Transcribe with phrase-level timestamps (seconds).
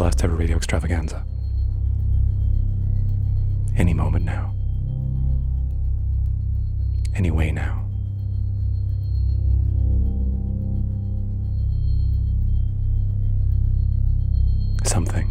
[0.00, 1.24] last ever radio extravaganza.
[3.76, 4.54] Any moment now.
[7.14, 7.84] Any way now.
[14.84, 15.28] Something.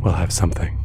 [0.00, 0.83] We'll have something.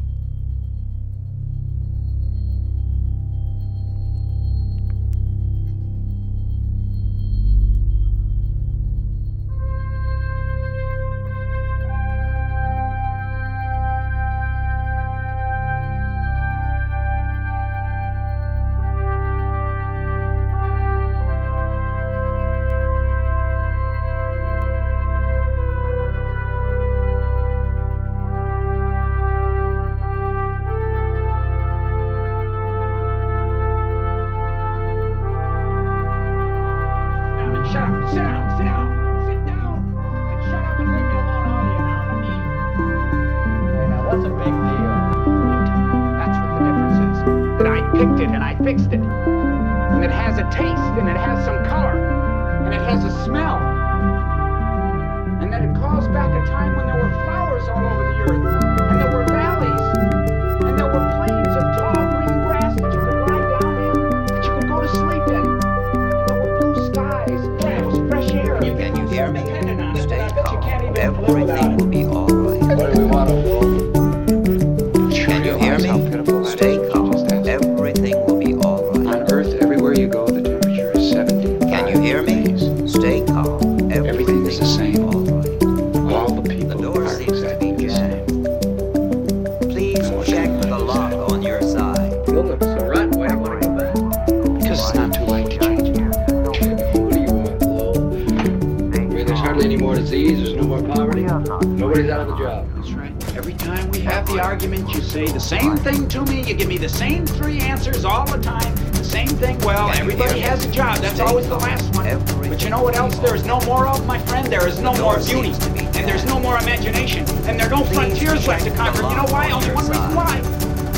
[106.60, 109.58] give me the same three answers all the time, the same thing.
[109.60, 110.98] Well, everybody has a job.
[110.98, 112.50] That's always the last one.
[112.50, 114.46] But you know what else there is no more of, my friend?
[114.46, 115.52] There is no more beauty.
[115.96, 117.26] And there's no more imagination.
[117.48, 119.08] And there are no frontiers left to conquer.
[119.08, 119.50] You know why?
[119.50, 120.36] Only one reason why.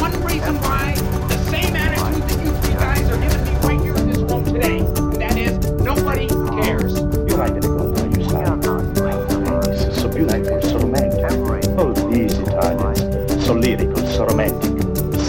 [0.01, 1.22] One reason why.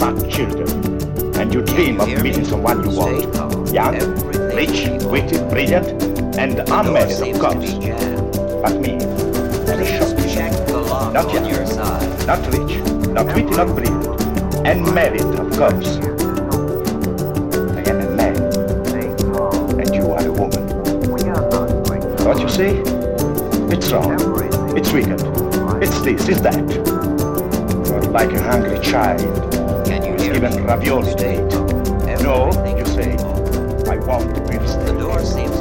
[0.03, 0.67] about children,
[1.39, 3.73] and you dream of meeting someone you want.
[3.73, 3.95] Young,
[4.53, 5.87] rich, witty, brilliant,
[6.37, 7.73] and unmarried, of course.
[8.61, 8.97] But me.
[11.13, 11.47] Not young,
[12.27, 12.73] not rich,
[13.13, 15.97] not witty, not brilliant, and married, of course.
[17.77, 18.35] I am a man,
[19.79, 20.63] and you are a woman.
[22.25, 22.81] What you say?
[23.71, 24.19] It's wrong.
[24.77, 25.21] It's wicked.
[25.81, 26.59] It's this, it's that.
[27.87, 29.62] You're like a hungry child
[30.35, 31.13] even ravioli.
[32.23, 33.13] No, you say,
[33.89, 34.85] I want beef steak.
[34.85, 35.52] The door seems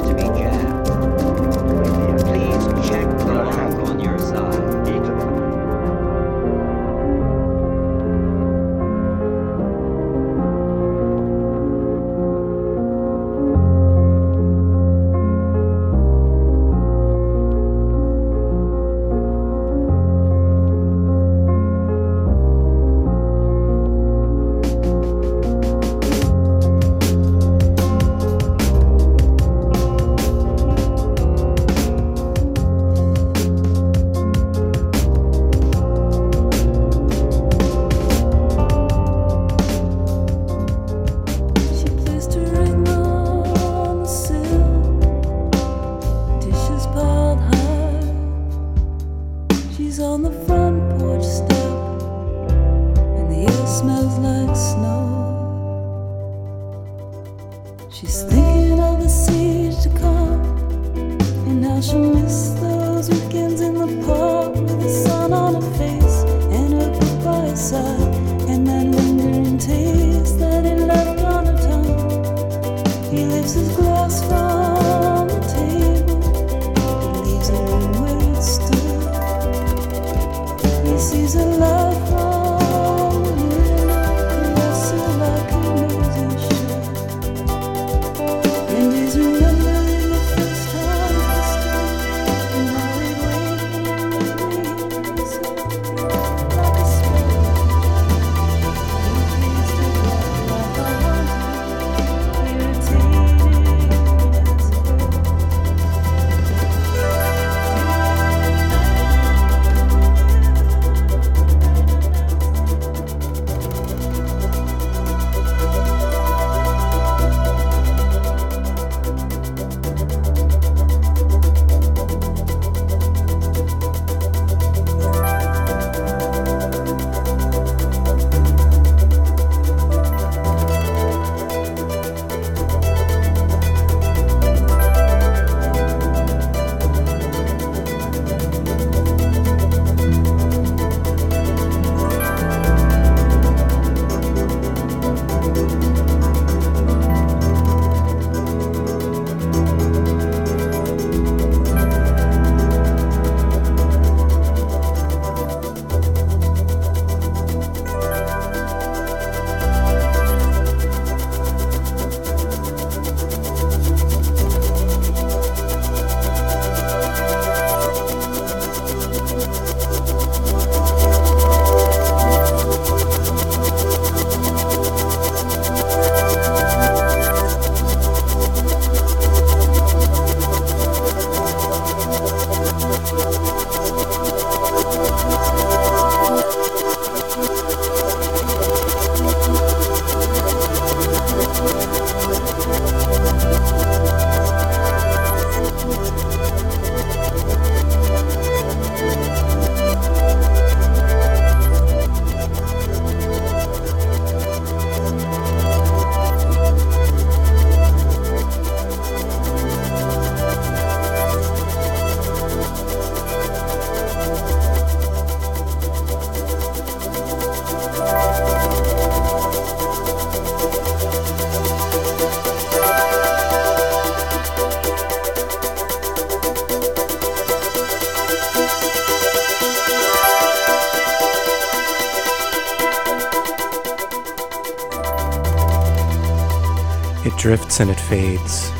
[237.55, 238.71] drifts and it fades.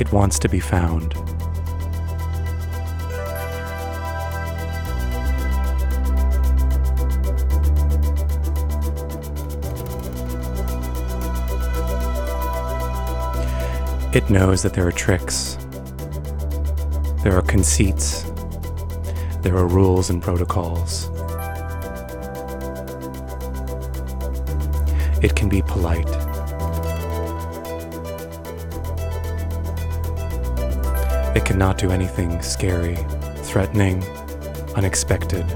[0.00, 1.12] It wants to be found.
[14.12, 15.56] It knows that there are tricks,
[17.22, 18.24] there are conceits,
[19.42, 21.13] there are rules and protocols.
[25.44, 26.08] Can be polite.
[31.36, 32.96] It cannot do anything scary,
[33.42, 34.02] threatening,
[34.74, 35.46] unexpected.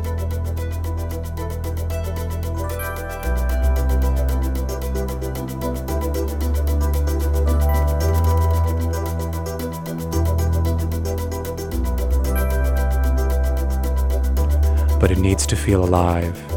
[15.00, 16.47] But it needs to feel alive.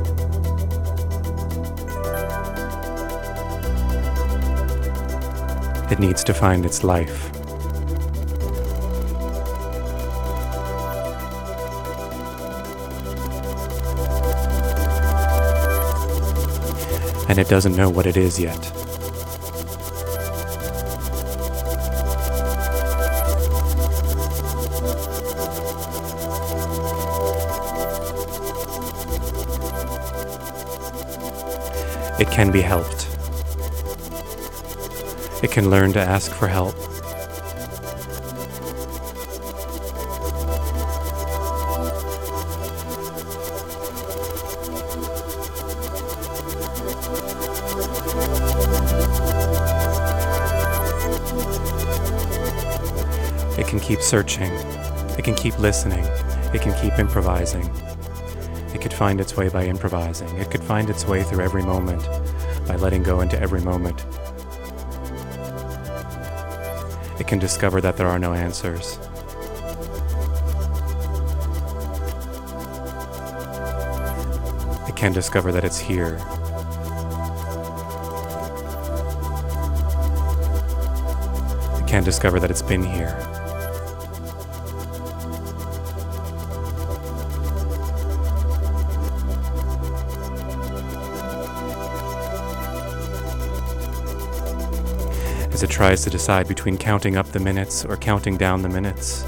[5.91, 7.29] It needs to find its life.
[17.29, 18.57] And it doesn't know what it is yet.
[32.17, 33.00] It can be helped.
[35.43, 36.75] It can learn to ask for help.
[53.57, 54.51] It can keep searching.
[55.17, 56.05] It can keep listening.
[56.53, 57.67] It can keep improvising.
[58.75, 60.29] It could find its way by improvising.
[60.37, 62.07] It could find its way through every moment
[62.67, 64.05] by letting go into every moment.
[67.21, 68.97] It can discover that there are no answers.
[74.89, 76.15] It can discover that it's here.
[81.77, 83.40] It can discover that it's been here.
[95.81, 99.23] Tries to decide between counting up the minutes or counting down the minutes.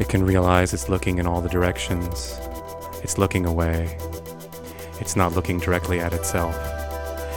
[0.00, 2.36] It can realize it's looking in all the directions.
[3.04, 3.96] It's looking away.
[4.98, 6.56] It's not looking directly at itself.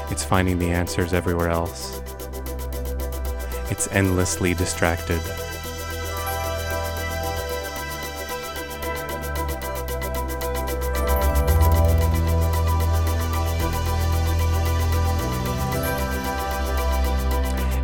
[0.09, 2.01] It's finding the answers everywhere else.
[3.69, 5.21] It's endlessly distracted.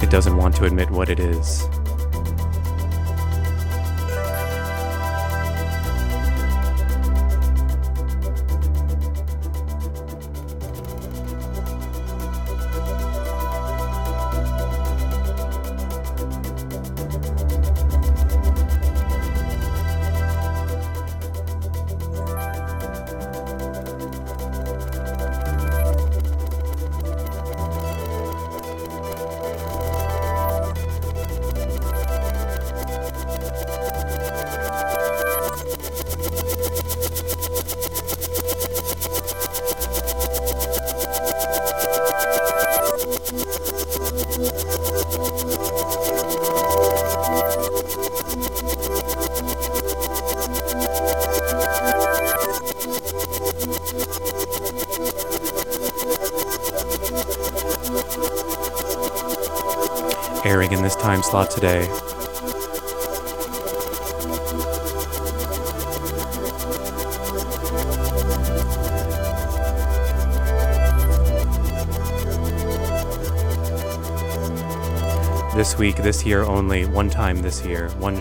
[0.09, 1.78] Doesn't want to admit what it is.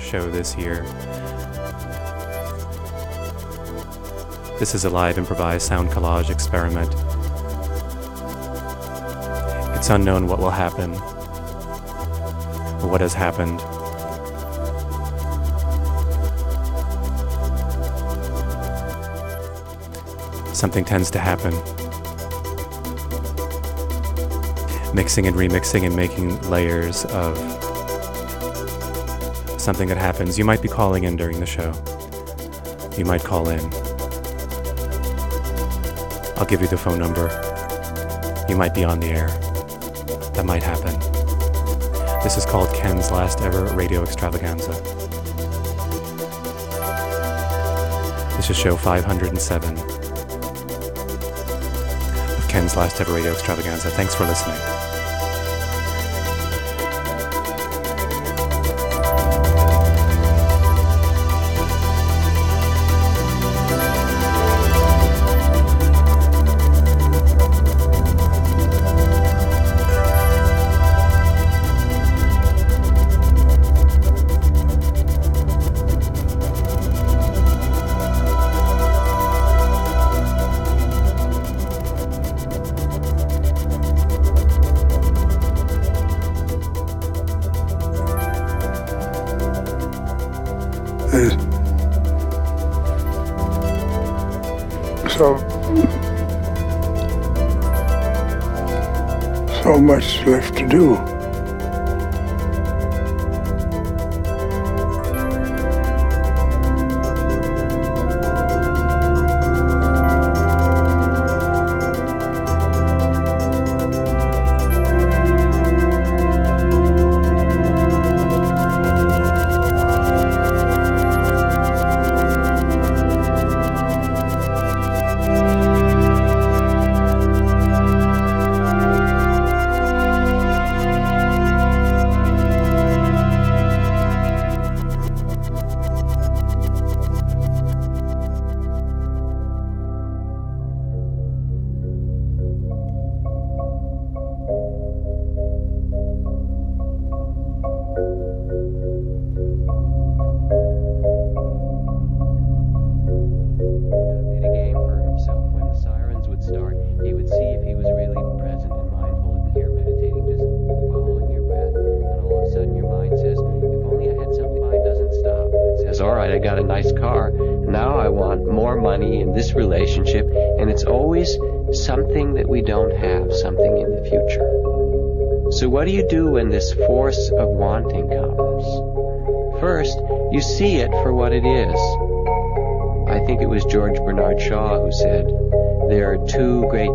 [0.09, 0.85] Show this year.
[4.59, 6.95] This is a live improvised sound collage experiment.
[9.77, 10.95] It's unknown what will happen,
[12.81, 13.61] or what has happened.
[20.57, 21.53] Something tends to happen.
[24.95, 27.37] Mixing and remixing and making layers of
[29.69, 30.39] something that happens.
[30.39, 31.75] You might be calling in during the show.
[32.97, 33.61] you might call in.
[36.39, 37.29] I'll give you the phone number.
[38.49, 39.29] You might be on the air.
[40.33, 40.99] That might happen.
[42.23, 44.73] This is called Ken's last ever radio extravaganza.
[48.39, 49.77] This is show 507
[52.39, 53.91] of Ken's last ever radio extravaganza.
[53.91, 54.88] Thanks for listening.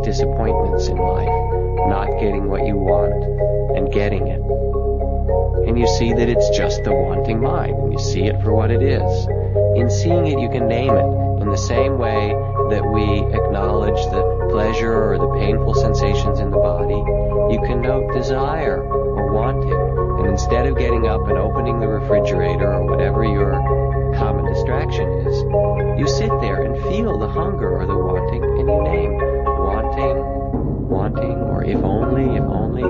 [0.03, 1.53] Disappointments in life
[1.88, 3.24] not getting what you want
[3.77, 4.41] and getting it.
[5.67, 8.72] And you see that it's just the wanting mind, and you see it for what
[8.72, 9.27] it is.
[9.75, 12.33] In seeing it, you can name it in the same way
[12.69, 17.00] that we acknowledge the pleasure or the painful sensations in the body.
[17.53, 19.74] You can note desire or wanting,
[20.19, 23.53] and instead of getting up and opening the refrigerator or whatever your
[24.15, 25.36] common distraction is,
[26.00, 29.33] you sit there and feel the hunger or the wanting, and you name
[31.63, 32.84] if only, if only,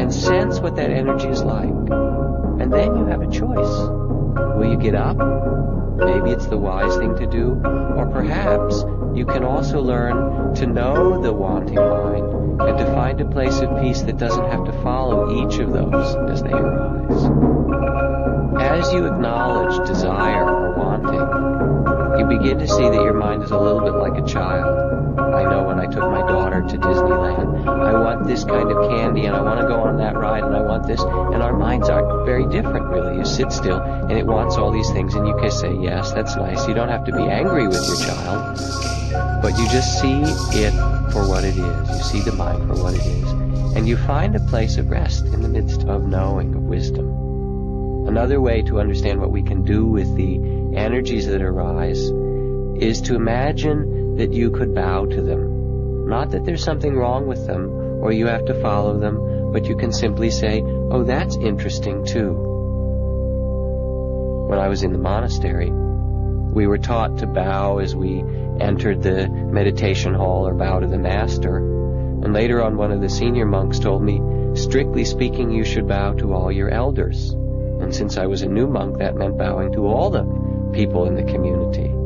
[0.00, 1.68] and sense what that energy is like.
[1.68, 3.88] And then you have a choice.
[4.56, 5.16] Will you get up?
[5.96, 7.60] Maybe it's the wise thing to do.
[7.64, 13.24] Or perhaps you can also learn to know the wanting mind and to find a
[13.24, 17.24] place of peace that doesn't have to follow each of those as they arise.
[18.60, 23.58] As you acknowledge desire or wanting, you begin to see that your mind is a
[23.58, 25.18] little bit like a child.
[25.18, 26.26] I know when I took my
[26.60, 29.96] daughter to Disneyland, I want this kind of candy and I want to go on
[29.98, 31.00] that ride and I want this.
[31.00, 33.18] And our minds are very different, really.
[33.18, 36.36] You sit still and it wants all these things and you can say, yes, that's
[36.36, 36.66] nice.
[36.68, 38.58] You don't have to be angry with your child,
[39.42, 40.72] but you just see it
[41.12, 41.88] for what it is.
[41.90, 43.30] You see the mind for what it is.
[43.76, 48.06] And you find a place of rest in the midst of knowing, of wisdom.
[48.06, 50.36] Another way to understand what we can do with the
[50.76, 52.10] energies that arise
[52.80, 55.53] is to imagine that you could bow to them.
[56.06, 57.70] Not that there's something wrong with them
[58.02, 62.32] or you have to follow them, but you can simply say, oh, that's interesting too.
[64.48, 68.22] When I was in the monastery, we were taught to bow as we
[68.60, 71.56] entered the meditation hall or bow to the master.
[71.56, 74.20] And later on, one of the senior monks told me,
[74.54, 77.30] strictly speaking, you should bow to all your elders.
[77.30, 80.24] And since I was a new monk, that meant bowing to all the
[80.74, 82.03] people in the community.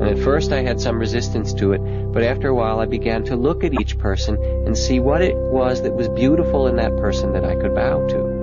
[0.00, 1.80] And at first I had some resistance to it,
[2.12, 4.36] but after a while I began to look at each person
[4.66, 8.06] and see what it was that was beautiful in that person that I could bow
[8.08, 8.40] to.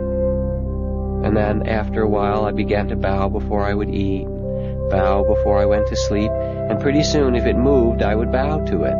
[1.25, 4.27] And then after a while I began to bow before I would eat,
[4.91, 8.63] bow before I went to sleep, and pretty soon if it moved I would bow
[8.65, 8.95] to it.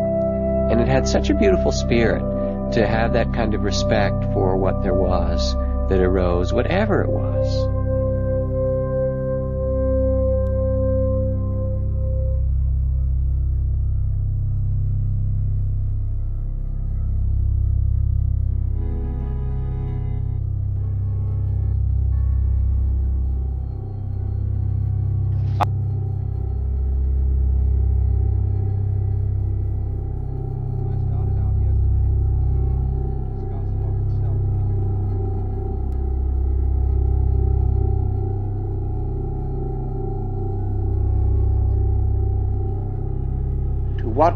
[0.72, 2.24] And it had such a beautiful spirit
[2.74, 5.54] to have that kind of respect for what there was
[5.89, 7.77] that arose, whatever it was.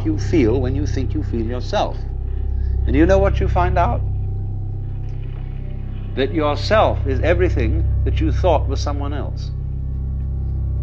[0.05, 1.97] You feel when you think you feel yourself.
[2.85, 4.01] And you know what you find out?
[6.15, 9.51] That yourself is everything that you thought was someone else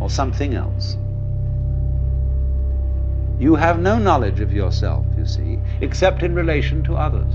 [0.01, 0.97] or something else.
[3.39, 7.35] You have no knowledge of yourself, you see, except in relation to others.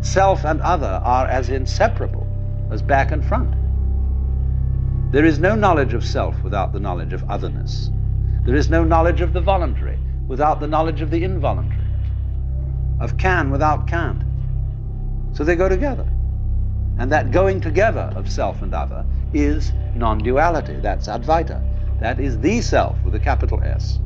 [0.00, 2.26] Self and other are as inseparable
[2.70, 3.54] as back and front.
[5.12, 7.90] There is no knowledge of self without the knowledge of otherness.
[8.44, 9.98] There is no knowledge of the voluntary
[10.28, 11.86] without the knowledge of the involuntary,
[13.00, 14.22] of can without can't.
[15.32, 16.08] So they go together.
[16.98, 20.76] And that going together of self and other is non duality.
[20.80, 22.00] That's Advaita.
[22.00, 23.98] That is the self with a capital S.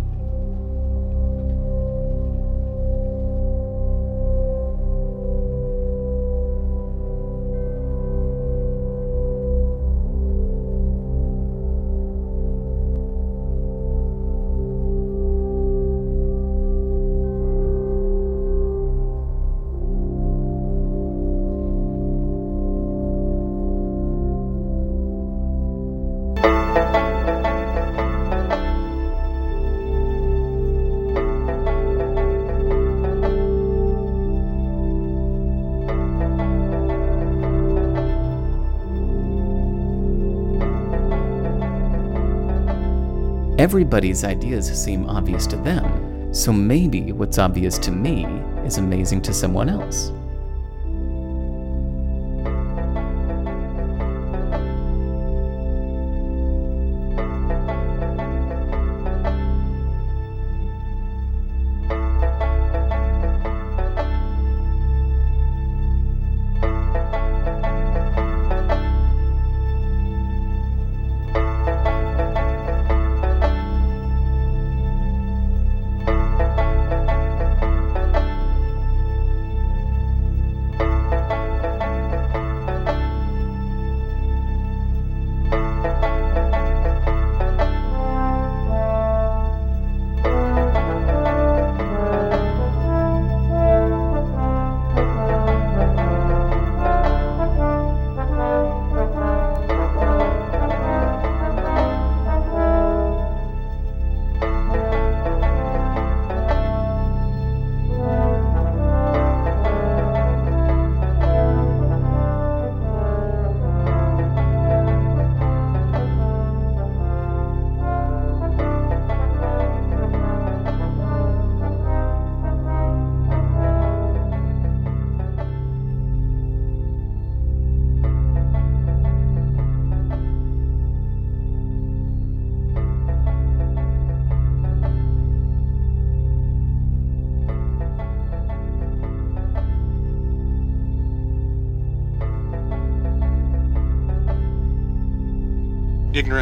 [43.58, 48.26] Everybody's ideas seem obvious to them, so maybe what's obvious to me
[48.66, 50.12] is amazing to someone else.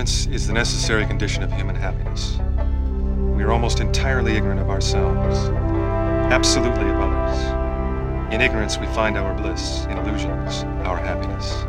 [0.05, 2.37] Ignorance is the necessary condition of human happiness.
[3.35, 5.49] We are almost entirely ignorant of ourselves,
[6.31, 8.35] absolutely of others.
[8.35, 11.65] In ignorance, we find our bliss, in illusions, our happiness.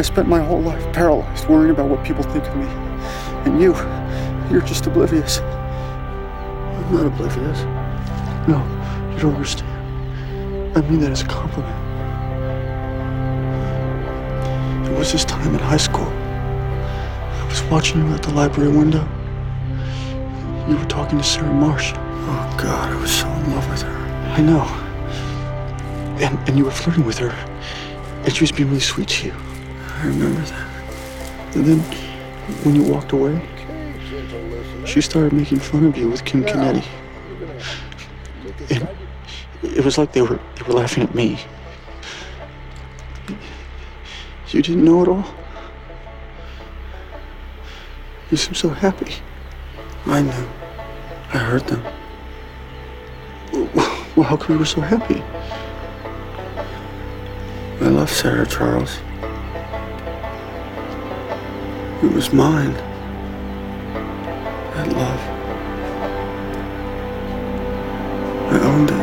[0.00, 2.64] I spent my whole life paralyzed, worrying about what people think of me.
[3.44, 3.74] And you,
[4.50, 5.40] you're just oblivious.
[5.40, 7.60] I'm not oblivious.
[8.48, 8.64] No,
[9.12, 9.68] you don't understand.
[10.74, 11.76] I mean that as a compliment.
[14.88, 16.08] It was this time in high school.
[16.08, 19.06] I was watching you at the library window.
[20.66, 21.92] You were talking to Sarah Marsh.
[21.94, 23.98] Oh, God, I was so in love with her.
[24.32, 24.62] I know.
[26.24, 27.32] And, and you were flirting with her.
[28.24, 29.49] And she was being really sweet to you.
[30.00, 31.56] I remember that.
[31.56, 31.78] And then,
[32.64, 33.38] when you walked away,
[34.86, 36.86] she started making fun of you with Kim Kennedy.
[38.70, 38.88] And
[39.62, 41.38] it was like they were they were laughing at me.
[44.48, 45.24] You didn't know it all.
[48.30, 49.16] You seemed so happy.
[50.06, 50.48] I knew.
[51.34, 51.84] I heard them.
[54.16, 55.22] Well, how come you were so happy?
[57.84, 58.98] I love Sarah Charles.
[62.02, 62.72] It was mine.
[64.72, 65.20] That love.
[68.52, 68.96] I owned it.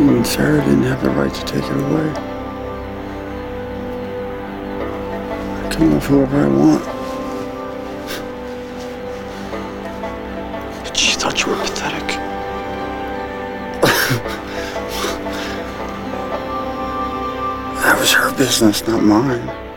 [0.00, 2.12] And Sarah didn't have the right to take it away.
[5.64, 6.97] I can love whoever I want.
[18.38, 19.67] Business, not mine.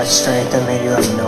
[0.00, 1.19] Much strength in me, you have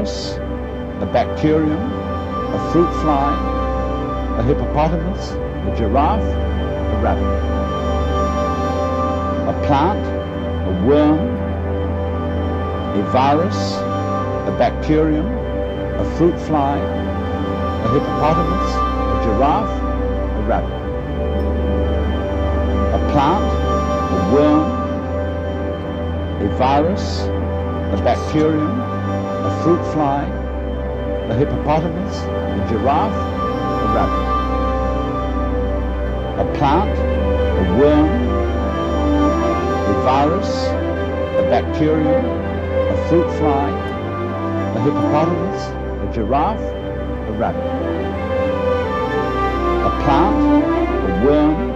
[0.00, 0.32] virus,
[1.02, 1.92] a bacterium,
[2.54, 7.24] a fruit fly, a hippopotamus, a giraffe, a rabbit.
[9.48, 10.04] A plant,
[10.68, 11.18] a worm,
[12.98, 13.74] a virus,
[14.48, 19.82] a bacterium, a fruit fly, a hippopotamus, a giraffe,
[20.38, 20.80] a rabbit.
[22.94, 23.48] A plant,
[24.12, 24.66] a worm,
[26.40, 28.99] a virus, a bacterium,
[29.62, 30.24] fruit fly,
[31.28, 34.28] a hippopotamus, a giraffe, a rabbit.
[36.40, 38.08] A plant, a worm,
[39.90, 40.50] a virus,
[41.36, 43.68] a bacterium, a fruit fly,
[44.76, 45.62] a hippopotamus,
[46.08, 47.62] a giraffe, a rabbit.
[49.84, 50.64] A plant,
[51.04, 51.70] a worm,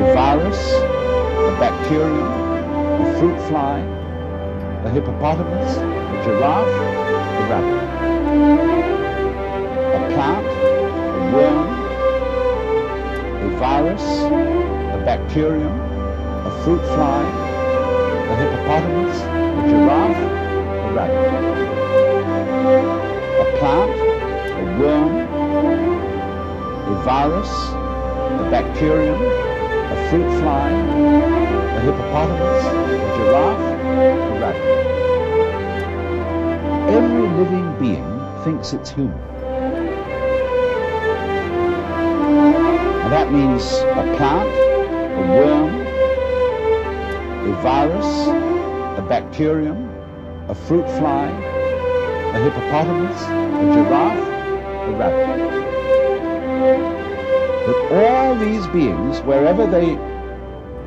[0.00, 2.32] a virus, a bacterium,
[3.02, 3.78] a fruit fly,
[4.86, 5.93] a hippopotamus,
[6.24, 7.84] giraffe, a rabbit.
[9.94, 11.68] A plant, a worm,
[13.44, 15.76] a virus, a bacterium,
[16.46, 17.22] a fruit fly,
[18.30, 20.24] a hippopotamus, a giraffe,
[20.80, 21.28] a rabbit.
[23.42, 23.94] A plant,
[24.60, 25.12] a worm,
[26.88, 27.52] a virus,
[28.40, 35.03] a bacterium, a fruit fly, a hippopotamus, a giraffe, a rabbit.
[37.36, 39.18] Living being thinks it's human.
[43.02, 44.48] And that means a plant,
[45.18, 45.74] a worm,
[47.50, 48.28] a virus,
[48.98, 49.90] a bacterium,
[50.48, 54.28] a fruit fly, a hippopotamus, a giraffe,
[54.86, 55.28] a rabbit.
[57.66, 59.98] That all these beings, wherever they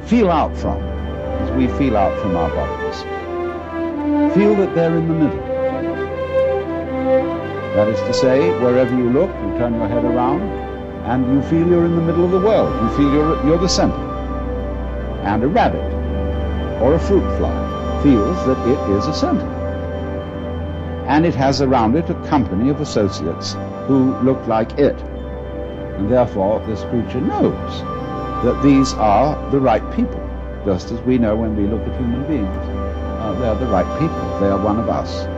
[0.08, 3.04] feel out from, as we feel out from our bodies,
[4.34, 5.47] feel that they're in the middle.
[7.78, 10.42] That is to say, wherever you look, you turn your head around,
[11.06, 12.74] and you feel you're in the middle of the world.
[12.82, 14.04] You feel you're, you're the center.
[15.22, 15.86] And a rabbit
[16.82, 19.46] or a fruit fly feels that it is a center.
[21.08, 23.54] And it has around it a company of associates
[23.86, 25.00] who look like it.
[26.00, 27.82] And therefore, this creature knows
[28.44, 30.20] that these are the right people,
[30.66, 32.58] just as we know when we look at human beings.
[33.22, 34.40] Uh, they're the right people.
[34.40, 35.37] They are one of us.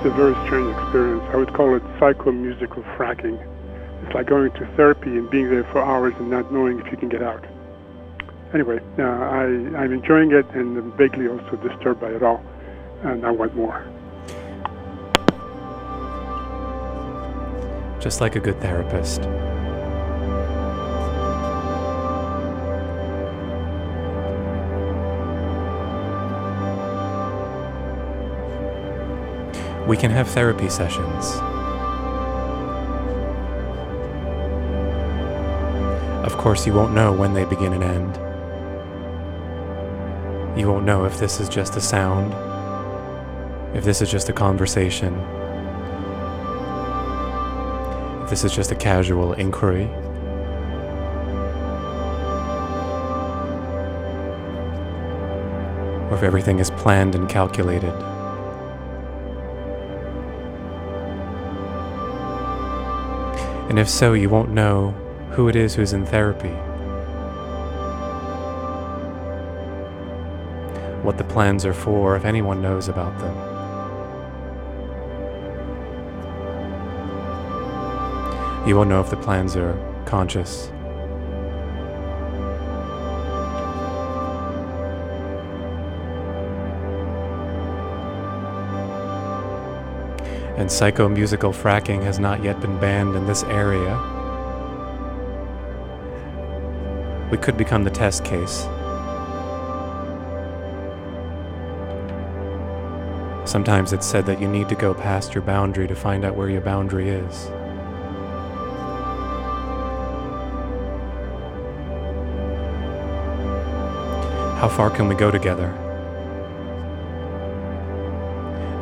[0.00, 1.22] It's a very strange experience.
[1.30, 3.36] I would call it psychomusical fracking.
[4.02, 6.96] It's like going to therapy and being there for hours and not knowing if you
[6.96, 7.44] can get out.
[8.54, 9.42] Anyway, uh, I,
[9.76, 12.42] I'm enjoying it and I'm vaguely also disturbed by it all,
[13.02, 13.84] and I want more.
[18.00, 19.20] Just like a good therapist.
[29.90, 31.34] We can have therapy sessions.
[36.24, 38.16] Of course, you won't know when they begin and end.
[40.56, 42.32] You won't know if this is just a sound,
[43.76, 45.12] if this is just a conversation.
[48.22, 49.86] If this is just a casual inquiry.
[56.08, 58.19] Or if everything is planned and calculated.
[63.70, 64.90] And if so, you won't know
[65.30, 66.48] who it is who's in therapy.
[71.04, 73.36] What the plans are for, if anyone knows about them.
[78.68, 80.72] You won't know if the plans are conscious.
[90.60, 93.96] And psychomusical fracking has not yet been banned in this area.
[97.30, 98.64] We could become the test case.
[103.50, 106.50] Sometimes it's said that you need to go past your boundary to find out where
[106.50, 107.46] your boundary is.
[114.60, 115.68] How far can we go together?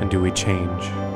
[0.00, 1.07] And do we change?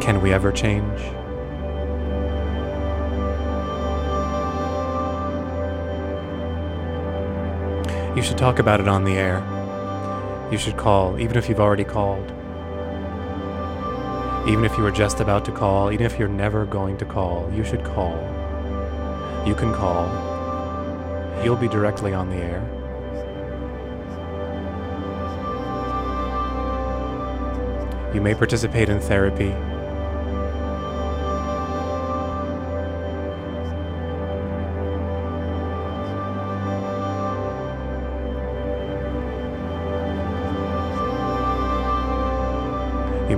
[0.00, 1.00] Can we ever change?
[8.16, 9.38] You should talk about it on the air.
[10.50, 12.26] You should call, even if you've already called.
[14.48, 17.48] Even if you were just about to call, even if you're never going to call,
[17.54, 18.16] you should call.
[19.46, 20.08] You can call.
[21.44, 22.62] You'll be directly on the air.
[28.12, 29.54] You may participate in therapy.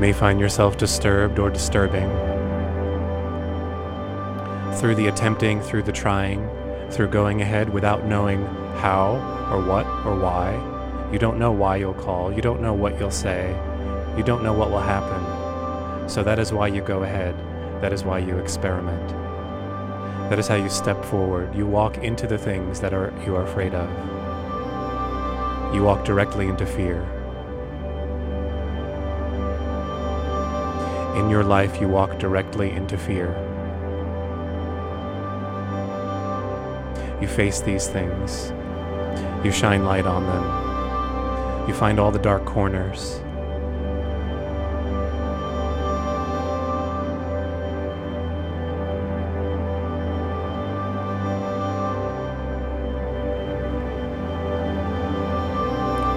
[0.02, 2.10] May find yourself disturbed or disturbing.
[4.80, 6.50] Through the attempting, through the trying,
[6.90, 8.44] through going ahead without knowing
[8.78, 9.14] how
[9.52, 10.54] or what or why.
[11.12, 12.32] You don't know why you'll call.
[12.32, 13.50] You don't know what you'll say.
[14.16, 16.08] You don't know what will happen.
[16.08, 17.36] So that is why you go ahead.
[17.80, 19.08] That is why you experiment.
[20.30, 21.54] That is how you step forward.
[21.54, 23.88] You walk into the things that are you are afraid of.
[25.72, 27.21] You walk directly into fear.
[31.16, 33.36] In your life, you walk directly into fear.
[37.20, 38.50] You face these things.
[39.44, 41.68] You shine light on them.
[41.68, 43.20] You find all the dark corners.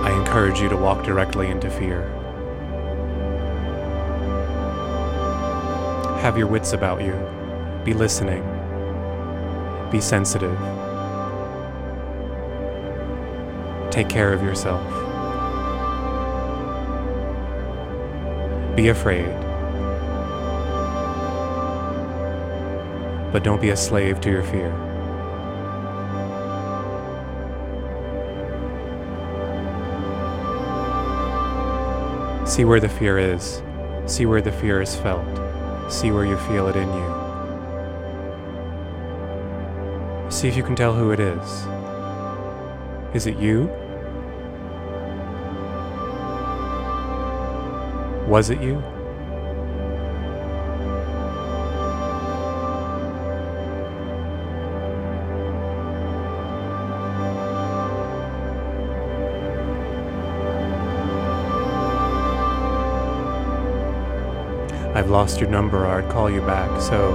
[0.04, 2.25] I encourage you to walk directly into fear.
[6.26, 7.14] Have your wits about you.
[7.84, 8.42] Be listening.
[9.92, 10.58] Be sensitive.
[13.92, 14.84] Take care of yourself.
[18.76, 19.30] Be afraid.
[23.32, 24.72] But don't be a slave to your fear.
[32.48, 33.62] See where the fear is.
[34.08, 35.45] See where the fear is felt.
[35.90, 37.26] See where you feel it in you.
[40.32, 41.68] See if you can tell who it is.
[43.14, 43.70] Is it you?
[48.28, 48.84] Was it you?
[65.06, 67.14] I've lost your number or I'd call you back, so.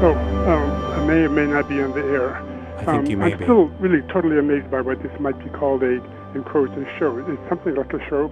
[0.00, 0.12] So,
[0.50, 2.36] um, I may or may not be on the air.
[2.76, 3.44] I think um, you may I'm be.
[3.46, 5.94] still really totally amazed by what this might be called a
[6.34, 7.16] encroach a show.
[7.26, 8.30] It's something like a show,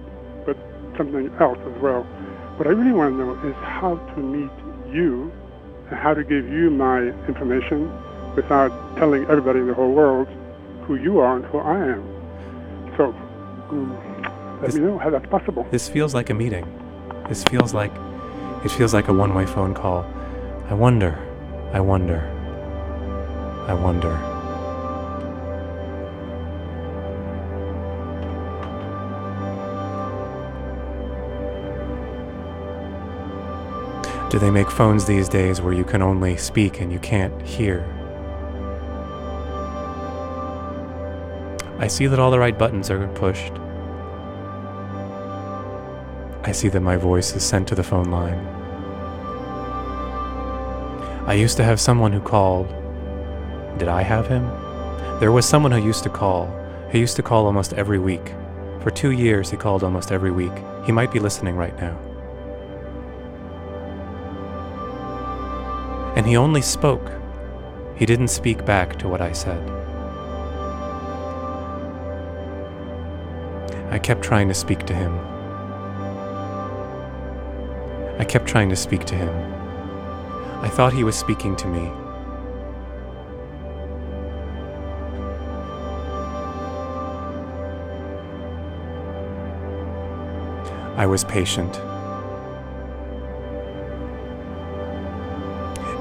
[0.99, 2.03] something else as well.
[2.57, 4.51] What I really want to know is how to meet
[4.93, 5.31] you
[5.89, 7.89] and how to give you my information
[8.35, 10.27] without telling everybody in the whole world
[10.85, 12.03] who you are and who I am.
[12.97, 13.15] So,
[13.71, 13.95] um,
[14.61, 15.65] let This- me know how that's possible.
[15.71, 16.65] This feels like a meeting.
[17.29, 17.91] This feels like
[18.65, 20.05] it feels like a one-way phone call.
[20.69, 21.17] I wonder.
[21.73, 22.21] I wonder.
[23.67, 24.28] I wonder.
[34.29, 37.83] Do they make phones these days where you can only speak and you can't hear?
[41.79, 43.53] I see that all the right buttons are pushed.
[46.43, 48.37] I see that my voice is sent to the phone line.
[51.25, 52.67] I used to have someone who called.
[53.79, 54.45] Did I have him?
[55.19, 56.53] There was someone who used to call.
[56.91, 58.33] He used to call almost every week.
[58.81, 60.53] For two years, he called almost every week.
[60.85, 62.08] He might be listening right now.
[66.19, 67.09] And he only spoke.
[67.95, 69.63] He didn't speak back to what I said.
[73.89, 75.17] I kept trying to speak to him.
[78.19, 79.29] I kept trying to speak to him.
[80.61, 81.89] I thought he was speaking to me.
[90.97, 91.79] I was patient.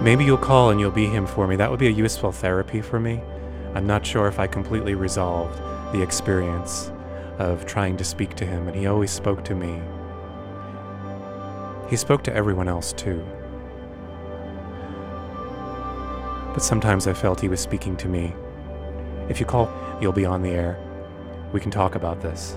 [0.00, 1.56] Maybe you'll call and you'll be him for me.
[1.56, 3.20] That would be a useful therapy for me.
[3.74, 5.58] I'm not sure if I completely resolved
[5.92, 6.92] the experience
[7.38, 9.80] of trying to speak to him, and he always spoke to me.
[11.90, 13.24] He spoke to everyone else too.
[16.52, 18.34] But sometimes I felt he was speaking to me.
[19.28, 19.68] If you call,
[20.00, 20.78] you'll be on the air.
[21.52, 22.56] We can talk about this.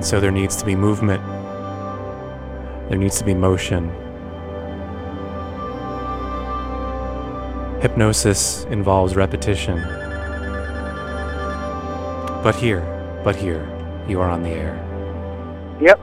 [0.00, 1.22] And so there needs to be movement.
[2.88, 3.90] There needs to be motion.
[7.82, 9.78] Hypnosis involves repetition.
[12.42, 12.80] But here,
[13.22, 13.68] but here,
[14.08, 14.74] you are on the air.
[15.82, 16.00] Yep.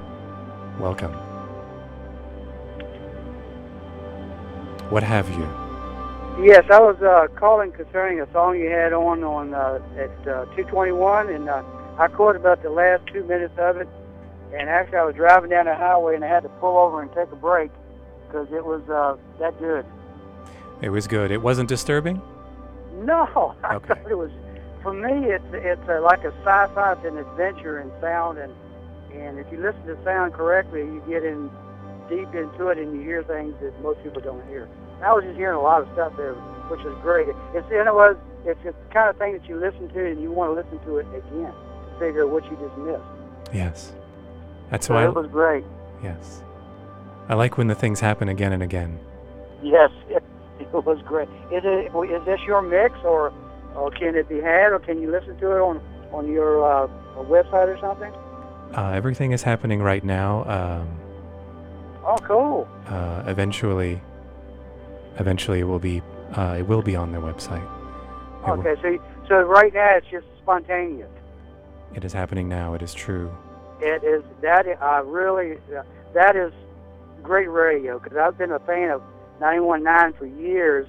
[0.79, 1.13] Welcome.
[4.91, 5.49] What have you?
[6.45, 10.45] Yes, I was uh, calling concerning a song you had on on uh, at uh,
[10.53, 11.63] 221, and uh,
[11.97, 13.87] I caught about the last two minutes of it.
[14.53, 17.11] And actually, I was driving down the highway, and I had to pull over and
[17.13, 17.71] take a break
[18.27, 19.85] because it was uh, that good.
[20.81, 21.31] It was good.
[21.31, 22.21] It wasn't disturbing?
[22.93, 24.31] No, I thought it was.
[24.83, 28.53] For me, it's it's uh, like a sci-fi, it's an adventure in sound, and
[29.11, 31.49] and if you listen to sound correctly, you get in
[32.07, 34.69] deep into it, and you hear things that most people don't hear.
[35.01, 36.35] I was just hearing a lot of stuff there,
[36.69, 37.27] which was great.
[37.53, 40.31] It's and it was it's the kind of thing that you listen to, and you
[40.31, 41.53] want to listen to it again
[41.99, 43.53] figure out what you just missed.
[43.53, 43.93] Yes.
[44.69, 45.05] That's So why.
[45.05, 45.63] it was great.
[46.03, 46.41] Yes.
[47.29, 48.99] I like when the things happen again and again.
[49.63, 50.23] Yes, it,
[50.59, 51.27] it was great.
[51.51, 53.33] Is it is this your mix, or,
[53.75, 55.81] or can it be had, or can you listen to it on
[56.11, 56.87] on your uh,
[57.23, 58.13] website or something?
[58.75, 60.43] Uh, everything is happening right now.
[60.49, 60.99] Um,
[62.09, 62.67] Oh, cool.
[62.87, 64.01] uh, eventually,
[65.19, 66.01] eventually it will be.
[66.33, 67.63] Uh, it will be on their website.
[67.63, 71.09] It, will- Okay, so so right now it's just spontaneous.
[71.93, 72.73] It is happening now.
[72.73, 73.35] It is true.
[73.81, 75.83] It is that I really uh,
[76.13, 76.51] that is
[77.21, 79.01] great radio because I've been a fan of
[79.39, 80.87] 91.9 for years,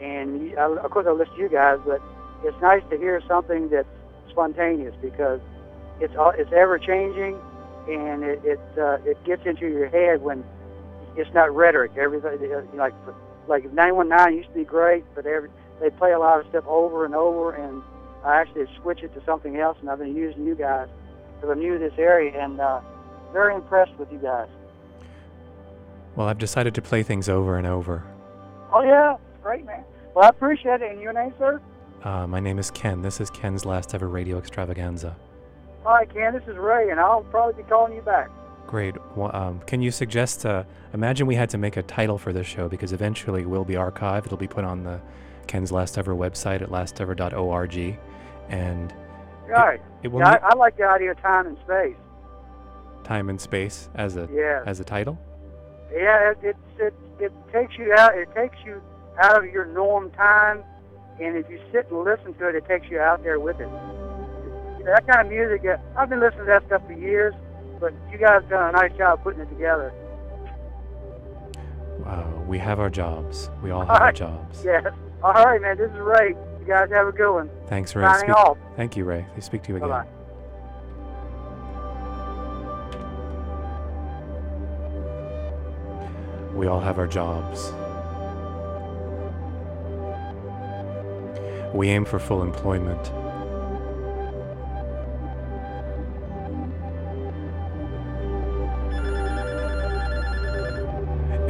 [0.00, 2.00] and I, of course I listen to you guys, but
[2.44, 3.88] it's nice to hear something that's
[4.30, 5.40] spontaneous because
[6.00, 7.38] it's all it's ever changing,
[7.88, 10.44] and it it uh, it gets into your head when
[11.16, 11.92] it's not rhetoric.
[11.96, 12.94] Everything uh, like
[13.46, 17.04] like 91.9 used to be great, but every they play a lot of stuff over
[17.04, 17.82] and over, and
[18.24, 20.88] I actually switched it to something else, and I've been using you guys
[21.36, 22.80] because I'm new to this area, and uh,
[23.32, 24.48] very impressed with you guys.
[26.14, 28.04] Well, I've decided to play things over and over.
[28.72, 29.84] Oh yeah, great man.
[30.14, 30.92] Well, I appreciate it.
[30.92, 31.60] And your name, sir?
[32.04, 33.02] Uh, my name is Ken.
[33.02, 35.16] This is Ken's last ever radio extravaganza.
[35.84, 36.34] Hi, Ken.
[36.34, 38.28] This is Ray, and I'll probably be calling you back.
[38.66, 38.94] Great.
[39.16, 40.46] Well, um, can you suggest?
[40.46, 40.64] Uh,
[40.94, 43.74] imagine we had to make a title for this show because eventually it will be
[43.74, 44.26] archived.
[44.26, 45.00] It'll be put on the
[45.46, 47.98] Ken's Last Ever website at lastever.org,
[48.48, 48.92] and
[49.48, 49.80] right.
[50.02, 51.96] it will Yeah, I, I like the idea of time and space.
[53.04, 54.62] time and space as a Yeah.
[54.66, 55.18] as a title.
[55.92, 58.16] Yeah, it, it it it takes you out.
[58.16, 58.80] It takes you
[59.20, 60.62] out of your norm time,
[61.20, 63.68] and if you sit and listen to it, it takes you out there with it.
[64.84, 65.62] That kind of music.
[65.64, 67.34] Uh, I've been listening to that stuff for years,
[67.78, 69.92] but you guys done a nice job putting it together.
[72.06, 73.50] Uh, we have our jobs.
[73.62, 74.64] We all have our jobs.
[74.64, 74.86] Yes.
[75.22, 75.76] All right, man.
[75.76, 76.34] This is Ray.
[76.62, 77.50] You guys have a good one.
[77.66, 78.08] Thanks, Ray.
[78.20, 78.36] Speak-.
[78.76, 79.26] Thank you, Ray.
[79.34, 79.88] They speak to you again.
[79.88, 80.06] Bye-bye.
[86.54, 87.72] We all have our jobs.
[91.74, 93.10] We aim for full employment.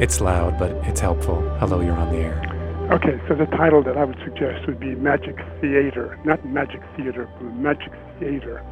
[0.01, 1.39] It's loud, but it's helpful.
[1.59, 2.52] Hello, you're on the air.
[2.93, 7.27] Okay, so the title that I would suggest would be Magic Theater, not Magic Theater,
[7.41, 8.63] but Magic Theater,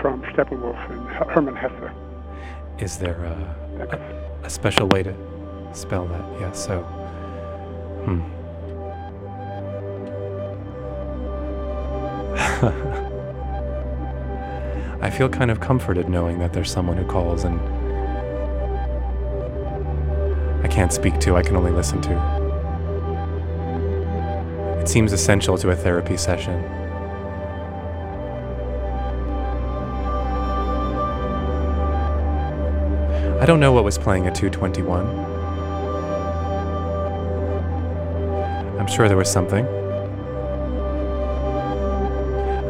[0.00, 2.82] from Steppenwolf and Herman Hermann Hesse.
[2.82, 5.14] Is there a, a, a special way to
[5.74, 6.40] spell that?
[6.40, 6.80] Yeah, so.
[8.06, 8.22] Hmm.
[15.02, 17.60] I feel kind of comforted knowing that there's someone who calls and
[20.64, 22.37] I can't speak to, I can only listen to.
[24.88, 26.64] Seems essential to a therapy session.
[33.38, 35.06] I don't know what was playing at 221.
[38.80, 39.66] I'm sure there was something.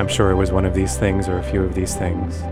[0.00, 2.42] I'm sure it was one of these things or a few of these things.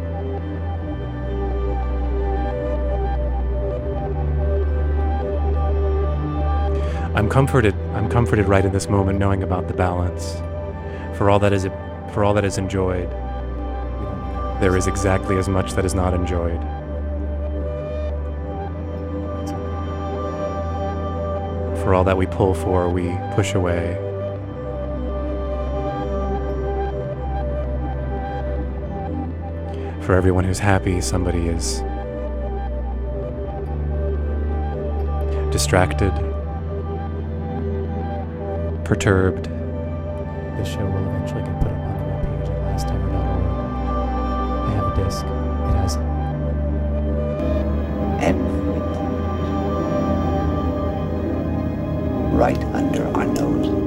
[7.16, 7.75] I'm comforted.
[8.16, 10.36] Comforted right in this moment knowing about the balance.
[11.18, 11.64] For all that is
[12.14, 13.10] for all that is enjoyed,
[14.58, 16.58] there is exactly as much that is not enjoyed.
[21.82, 23.96] For all that we pull for, we push away.
[30.00, 31.82] For everyone who's happy, somebody is
[35.52, 36.25] distracted,
[38.86, 39.46] perturbed.
[40.56, 43.44] This show will eventually get put up on the webpage at lastever.org.
[44.64, 45.24] I have a disc.
[45.24, 45.96] It has
[48.22, 48.56] everything
[52.36, 53.85] right under our noses.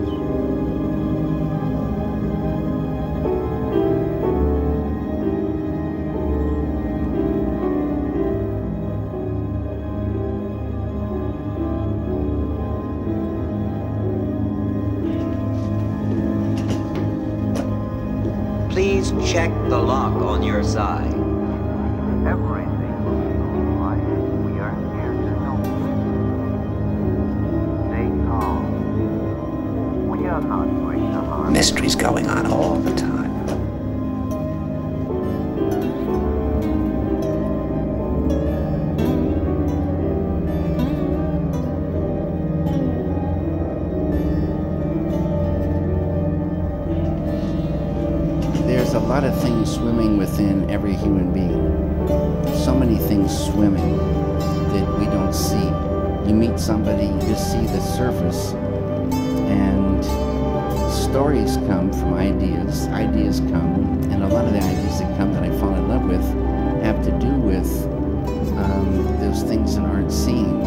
[58.00, 58.54] Surface,
[59.52, 60.06] and
[60.89, 62.88] stories come from ideas.
[62.88, 66.06] Ideas come, and a lot of the ideas that come that I fall in love
[66.06, 66.24] with
[66.82, 67.70] have to do with
[68.58, 70.59] um, those things that aren't seen.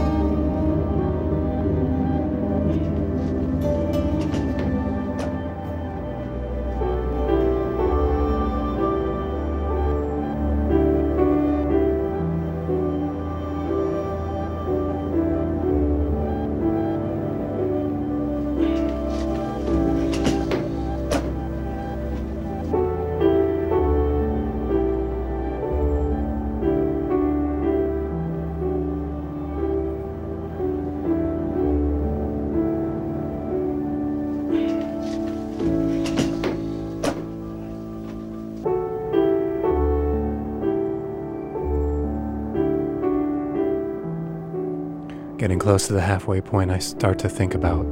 [45.42, 47.82] Getting close to the halfway point, I start to think about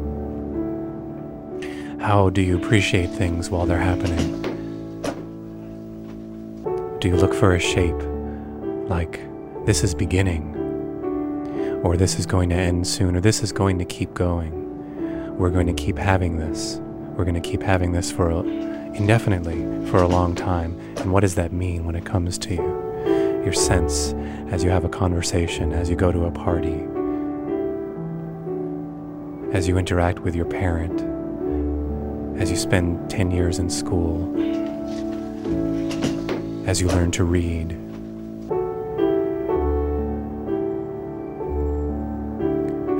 [2.00, 4.40] how do you appreciate things while they're happening?
[7.00, 8.00] Do you look for a shape
[8.88, 9.18] like
[9.66, 10.54] this is beginning,
[11.82, 15.36] or this is going to end soon, or this is going to keep going?
[15.36, 16.78] We're going to keep having this.
[17.16, 20.78] We're going to keep having this for a, indefinitely for a long time.
[20.98, 23.42] And what does that mean when it comes to you?
[23.42, 24.12] Your sense
[24.52, 26.86] as you have a conversation, as you go to a party,
[29.52, 31.00] as you interact with your parent,
[32.40, 34.32] as you spend 10 years in school,
[36.68, 37.72] as you learn to read,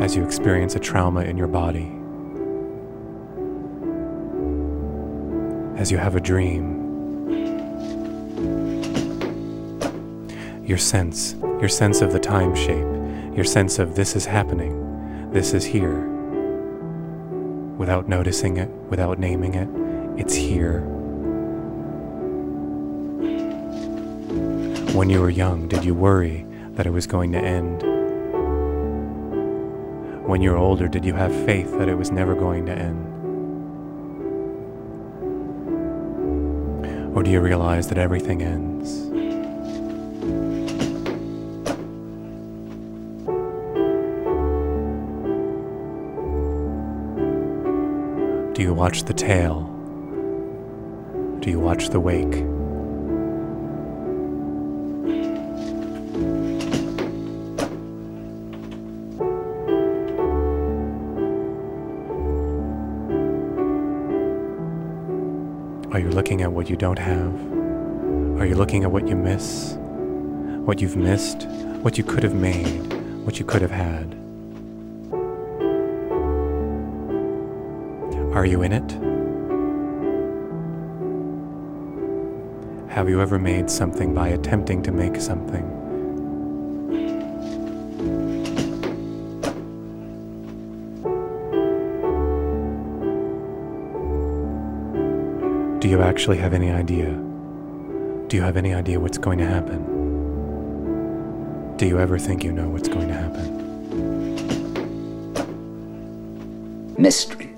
[0.03, 1.92] as you experience a trauma in your body,
[5.80, 6.78] as you have a dream.
[10.66, 15.55] Your sense, your sense of the time shape, your sense of this is happening, this
[15.55, 16.10] is here
[17.81, 19.66] without noticing it, without naming it.
[20.20, 20.81] It's here.
[24.93, 27.81] When you were young, did you worry that it was going to end?
[30.28, 33.07] When you were older, did you have faith that it was never going to end?
[37.16, 39.10] Or do you realize that everything ends?
[48.61, 49.63] Do you watch the tail?
[51.41, 52.27] Do you watch the wake?
[65.95, 67.35] Are you looking at what you don't have?
[68.39, 69.79] Are you looking at what you miss?
[70.67, 71.47] What you've missed?
[71.81, 72.93] What you could have made?
[73.25, 74.20] What you could have had?
[78.41, 78.91] Are you in it?
[82.91, 85.66] Have you ever made something by attempting to make something?
[95.80, 97.11] Do you actually have any idea?
[98.28, 99.84] Do you have any idea what's going to happen?
[101.76, 103.51] Do you ever think you know what's going to happen?
[106.97, 107.49] Mysteries.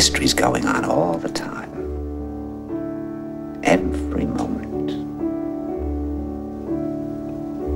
[0.00, 1.70] Mysteries going on all the time.
[3.62, 4.92] Every moment.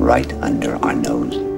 [0.01, 1.54] Right under our noses.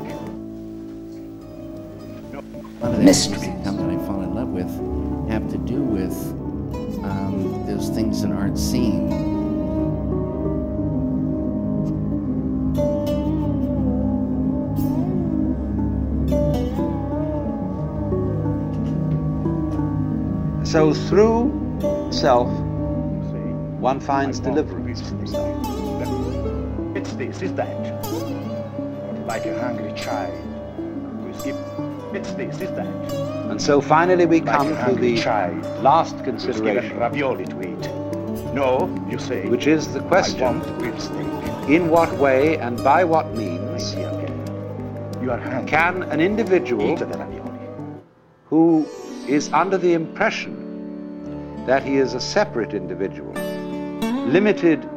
[2.80, 3.40] lot of the Mysteries.
[3.42, 6.14] things that that I fall in love with have to do with
[7.04, 9.10] um, those things that aren't seen.
[20.64, 21.50] So through
[22.10, 22.48] self,
[23.80, 25.00] one finds deliverance.
[26.94, 28.06] It's this, it's that?
[29.26, 30.34] Like a hungry child
[31.20, 31.64] who is given.
[32.14, 32.86] It's this, it's that?
[33.50, 37.62] And so finally we come to the child last who is given consideration, ravioli to
[37.62, 37.90] eat.
[38.54, 39.46] No, you say.
[39.48, 40.60] which is the question
[41.72, 43.94] in what way and by what means
[45.22, 47.58] You are can an individual Eat the ravioli.
[48.46, 48.86] who
[49.26, 53.32] is under the impression that he is a separate individual,
[54.30, 54.88] limited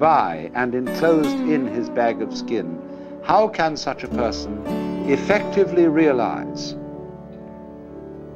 [0.00, 2.80] by and enclosed in his bag of skin,
[3.22, 4.60] how can such a person
[5.08, 6.74] effectively realize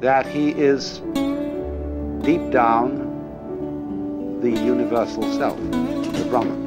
[0.00, 1.00] that he is
[2.24, 3.02] deep down
[4.40, 6.64] the universal self, the Brahman?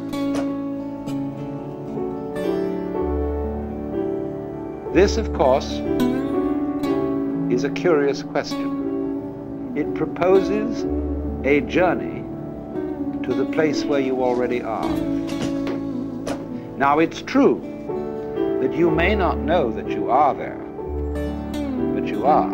[4.93, 5.71] This, of course,
[7.49, 9.73] is a curious question.
[9.77, 10.84] It proposes
[11.45, 12.09] a journey
[13.30, 14.89] to the place where you already are.
[16.77, 17.61] Now, it's true
[18.59, 20.57] that you may not know that you are there,
[21.93, 22.51] but you are.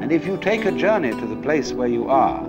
[0.00, 2.42] And if you take a journey to the place where you are,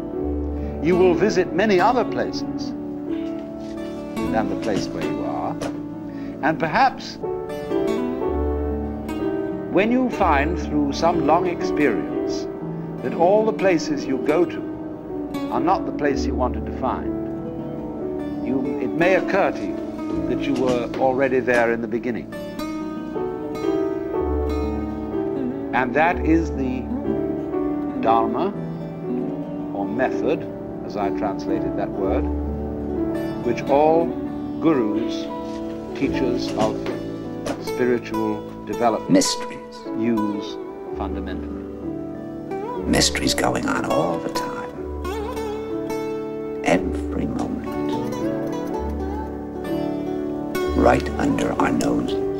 [0.81, 2.69] you will visit many other places
[4.31, 5.51] than the place where you are.
[6.41, 7.17] And perhaps
[9.73, 12.47] when you find through some long experience
[13.03, 14.70] that all the places you go to
[15.51, 20.39] are not the place you wanted to find, you, it may occur to you that
[20.41, 22.33] you were already there in the beginning.
[25.73, 26.81] And that is the
[28.01, 28.47] Dharma,
[29.75, 30.41] or method,
[30.85, 32.23] as I translated that word,
[33.45, 34.05] which all
[34.59, 35.25] gurus,
[35.99, 36.77] teachers of
[37.65, 39.75] spiritual development, Mysteries.
[39.99, 40.55] use
[40.97, 41.61] fundamentally.
[42.85, 44.50] Mysteries going on all the time.
[50.81, 52.30] Right under our noses.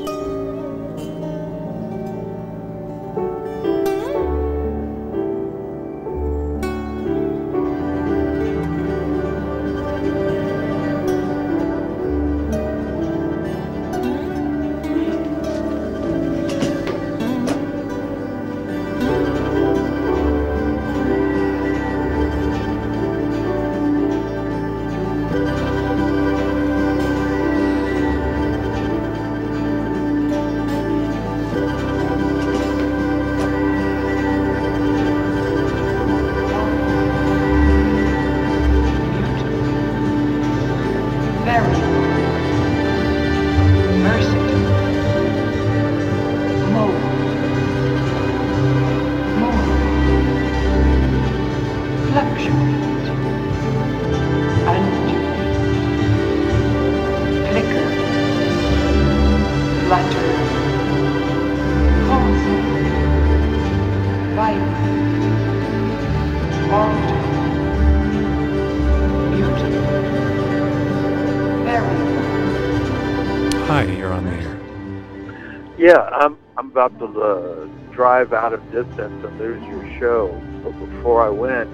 [75.82, 80.27] Yeah, I'm I'm about to uh, drive out of distance and lose your show.
[80.63, 81.71] But before I went,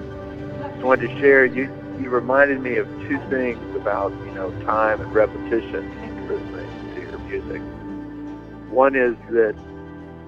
[0.72, 1.44] just wanted to share.
[1.44, 1.64] You
[2.00, 5.90] you reminded me of two things about you know time and repetition
[6.26, 7.60] listening to your music.
[8.72, 9.52] One is that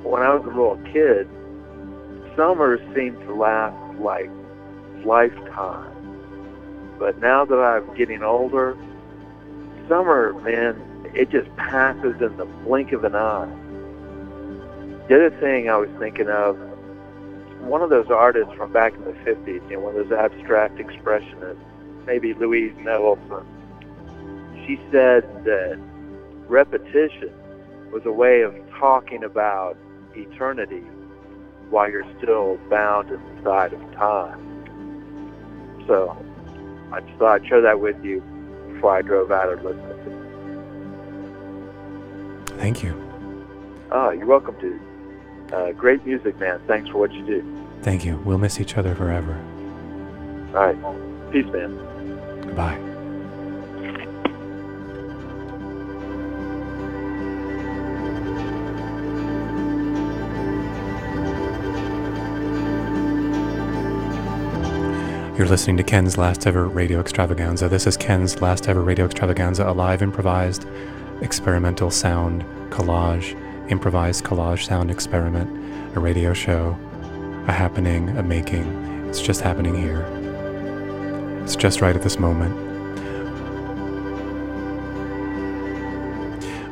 [0.02, 1.26] when I was a little kid,
[2.36, 4.30] summers seemed to last like
[5.06, 5.96] lifetime.
[6.98, 8.76] But now that I'm getting older,
[9.88, 10.76] summer, man,
[11.14, 13.56] it just passes in the blink of an eye.
[15.10, 16.56] The other thing I was thinking of,
[17.62, 20.76] one of those artists from back in the 50s, you know, one of those abstract
[20.76, 21.58] expressionists,
[22.06, 23.44] maybe Louise Nevelson,
[24.64, 25.80] she said that
[26.46, 27.32] repetition
[27.90, 29.76] was a way of talking about
[30.14, 30.84] eternity
[31.70, 34.38] while you're still bound inside of time.
[35.88, 36.16] So
[36.92, 38.20] I just thought I'd share that with you
[38.72, 40.04] before I drove out and listened
[42.46, 42.60] to it.
[42.60, 42.94] Thank you.
[43.90, 44.80] Oh, you're welcome, dude.
[45.52, 46.60] Uh, great music, man.
[46.66, 47.66] Thanks for what you do.
[47.82, 48.18] Thank you.
[48.24, 49.34] We'll miss each other forever.
[50.54, 51.32] All right.
[51.32, 51.76] Peace, man.
[52.42, 52.78] Goodbye.
[65.36, 67.66] You're listening to Ken's last ever radio extravaganza.
[67.66, 70.66] This is Ken's last ever radio extravaganza, a live improvised
[71.22, 73.34] experimental sound collage,
[73.70, 75.48] improvised collage sound experiment,
[75.96, 76.76] a radio show,
[77.46, 78.66] a happening, a making.
[79.08, 80.02] It's just happening here.
[81.42, 82.68] It's just right at this moment.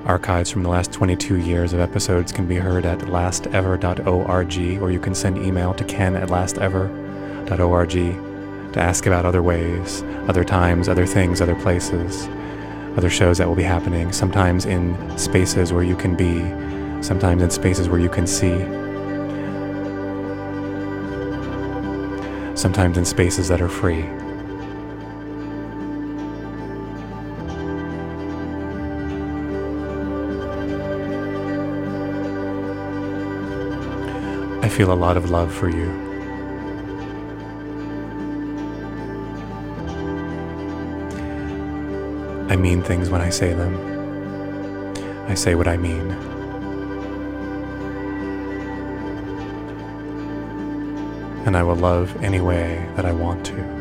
[0.07, 5.01] Archives from the last 22 years of episodes can be heard at lastever.org, or you
[5.01, 7.91] can send email to ken at lastever.org
[8.73, 12.27] to ask about other ways, other times, other things, other places,
[12.97, 16.41] other shows that will be happening, sometimes in spaces where you can be,
[17.01, 18.59] sometimes in spaces where you can see,
[22.57, 24.05] sometimes in spaces that are free.
[34.63, 35.91] I feel a lot of love for you.
[42.49, 43.75] I mean things when I say them.
[45.29, 46.38] I say what I mean.
[51.47, 53.79] And I will love any way that I want to.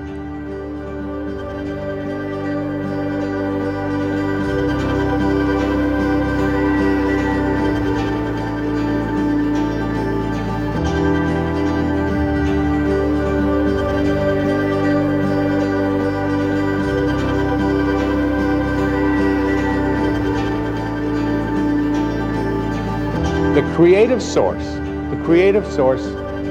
[23.58, 24.64] the creative source,
[25.10, 26.05] the creative source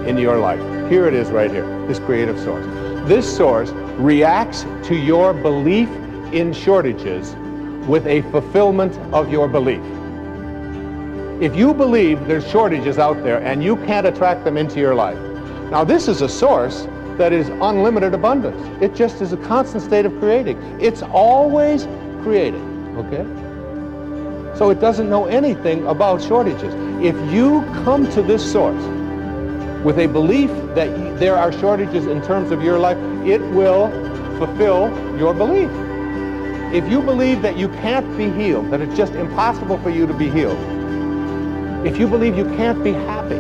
[0.09, 0.76] in your life.
[0.89, 2.65] Here it is right here, this creative source.
[3.09, 5.89] This source reacts to your belief
[6.33, 7.35] in shortages
[7.89, 9.83] with a fulfillment of your belief.
[11.43, 15.19] If you believe there's shortages out there and you can't attract them into your life,
[15.71, 16.87] now this is a source
[17.19, 18.61] that is unlimited abundance.
[18.81, 20.57] It just is a constant state of creating.
[20.81, 21.89] It's always
[22.23, 23.25] creating, okay?
[24.57, 26.73] So it doesn't know anything about shortages.
[27.05, 28.83] If you come to this source
[29.87, 30.89] with a belief that
[31.21, 33.89] there are shortages in terms of your life, it will
[34.37, 35.71] fulfill your belief.
[36.75, 40.13] If you believe that you can't be healed, that it's just impossible for you to
[40.13, 40.59] be healed,
[41.87, 43.37] if you believe you can't be happy,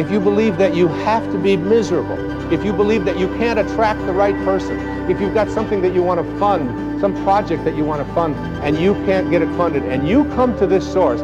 [0.00, 2.16] if you believe that you have to be miserable,
[2.52, 4.78] if you believe that you can't attract the right person,
[5.10, 8.14] if you've got something that you want to fund, some project that you want to
[8.14, 11.22] fund, and you can't get it funded, and you come to this source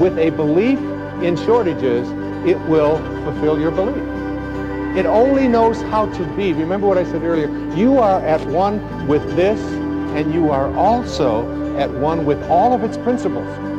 [0.00, 0.78] with a belief
[1.22, 2.08] in shortages,
[2.46, 3.96] it will fulfill your belief.
[4.96, 6.52] It only knows how to be.
[6.52, 7.48] Remember what I said earlier.
[7.74, 9.60] You are at one with this,
[10.16, 13.75] and you are also at one with all of its principles.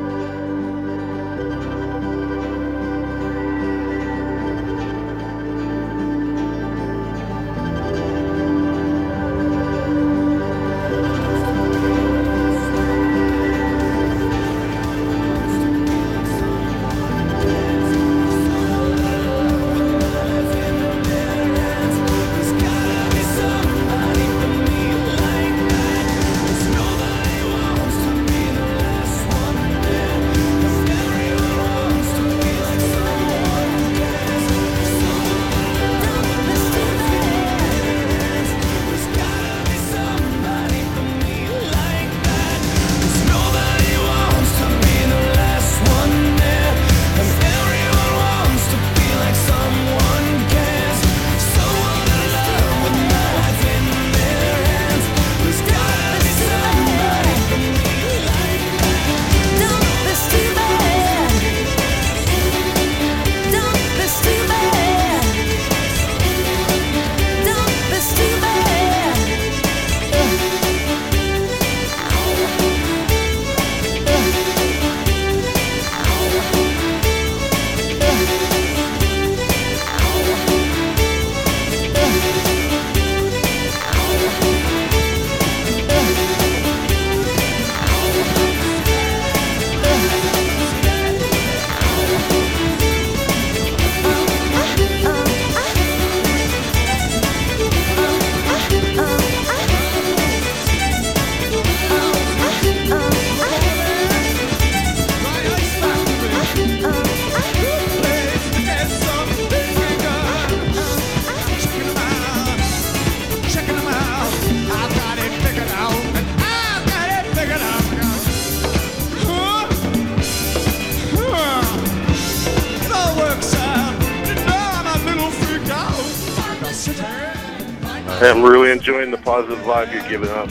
[128.20, 130.49] I'm really enjoying the positive vibe you're giving up.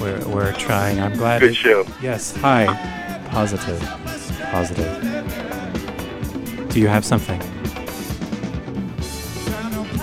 [0.00, 1.00] We're, we're trying.
[1.00, 1.40] I'm glad.
[1.40, 1.84] Good show.
[2.00, 2.36] Yes.
[2.36, 2.66] Hi.
[3.30, 3.80] Positive.
[4.52, 4.88] Positive.
[6.70, 7.40] Do you have something?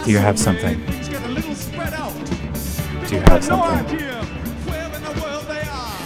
[0.03, 0.77] Do you have something?
[3.07, 3.99] Do you have something?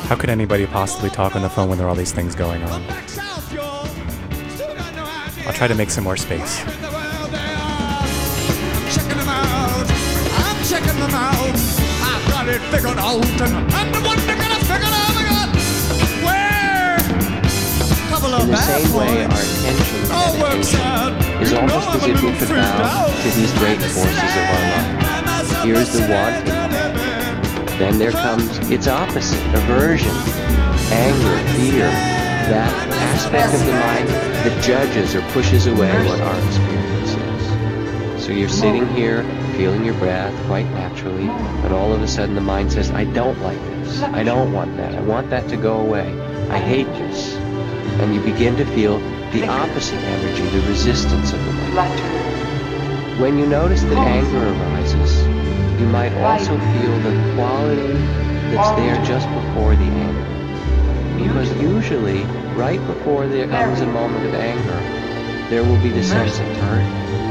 [0.07, 2.61] How could anybody possibly talk on the phone when there are all these things going
[2.63, 2.83] on?
[5.47, 6.63] I'll try to make some more space.
[12.69, 15.09] Figured out, and I'm the one that got it figured out.
[16.21, 16.97] Where
[18.09, 21.13] couple of In the same way, our attention All works out.
[21.41, 25.63] is almost as if we could bow to these great forces of our life.
[25.65, 26.45] Here's the wanting.
[27.79, 30.13] Then there comes its opposite, aversion,
[30.91, 31.89] anger, fear,
[32.53, 32.73] that
[33.13, 38.25] aspect of the mind that judges or pushes away what our experience is.
[38.25, 39.23] So you're sitting here,
[39.59, 41.27] feeling your breath quite naturally,
[41.61, 44.01] but all of a sudden the mind says, I don't like this.
[44.01, 44.95] I don't want that.
[44.95, 46.17] I want that to go away.
[46.49, 47.35] I hate this.
[47.99, 48.99] And you begin to feel
[49.33, 53.19] the opposite energy, the resistance of the mind.
[53.19, 55.23] When you notice that anger arises,
[55.77, 57.91] you might also feel the quality
[58.55, 61.21] that's there just before the anger.
[61.21, 62.23] Because usually,
[62.55, 67.28] right before there comes a moment of anger, there will be the sense of hurt,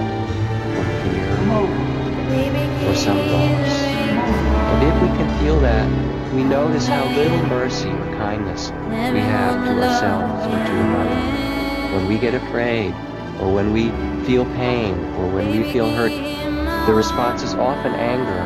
[2.98, 3.68] some loss.
[3.70, 5.86] And if we can feel that,
[6.34, 11.94] we notice how little mercy or kindness we have to ourselves or to another.
[11.94, 12.92] When we get afraid,
[13.40, 13.90] or when we
[14.26, 16.10] feel pain, or when we feel hurt,
[16.86, 18.42] the response is often anger.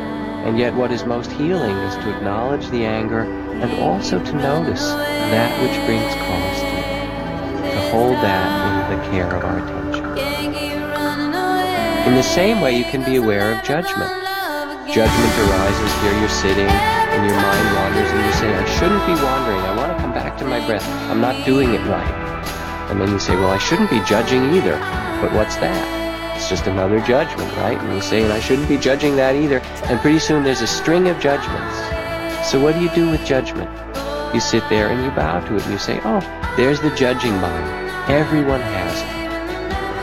[0.47, 4.87] And yet what is most healing is to acknowledge the anger and also to notice
[4.91, 7.73] that which brings cause to it.
[7.73, 10.05] To hold that in the care of our attention.
[12.07, 14.11] In the same way, you can be aware of judgment.
[14.93, 19.15] Judgment arises here, you're sitting, and your mind wanders, and you say, I shouldn't be
[19.25, 19.59] wandering.
[19.61, 20.87] I want to come back to my breath.
[21.11, 22.13] I'm not doing it right.
[22.91, 24.79] And then you say, Well, I shouldn't be judging either.
[25.23, 26.37] But what's that?
[26.37, 27.79] It's just another judgment, right?
[27.79, 29.61] And you say, And I shouldn't be judging that either.
[29.85, 31.75] And pretty soon there's a string of judgments.
[32.47, 33.71] So what do you do with judgment?
[34.35, 36.21] You sit there and you bow to it and you say, Oh,
[36.59, 38.11] there's the judging mind.
[38.11, 39.12] Everyone has it.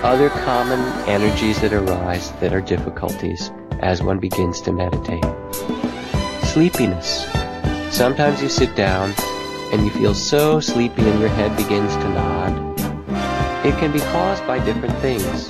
[0.02, 0.80] Other common
[1.10, 5.26] energies that arise that are difficulties as one begins to meditate.
[6.46, 7.28] Sleepiness.
[7.94, 9.14] Sometimes you sit down
[9.74, 12.80] and you feel so sleepy and your head begins to nod.
[13.66, 15.48] It can be caused by different things.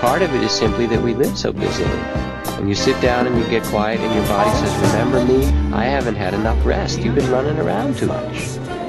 [0.00, 1.90] Part of it is simply that we live so busily.
[2.58, 5.44] And you sit down and you get quiet and your body says, remember me,
[5.74, 7.00] I haven't had enough rest.
[7.00, 8.46] You've been running around too much.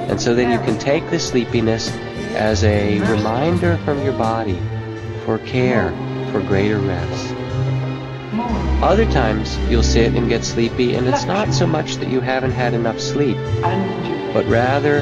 [0.07, 1.89] And so then you can take the sleepiness
[2.37, 4.59] as a reminder from your body
[5.25, 5.89] for care,
[6.31, 7.33] for greater rest.
[8.83, 12.51] Other times you'll sit and get sleepy and it's not so much that you haven't
[12.51, 13.37] had enough sleep,
[14.33, 15.01] but rather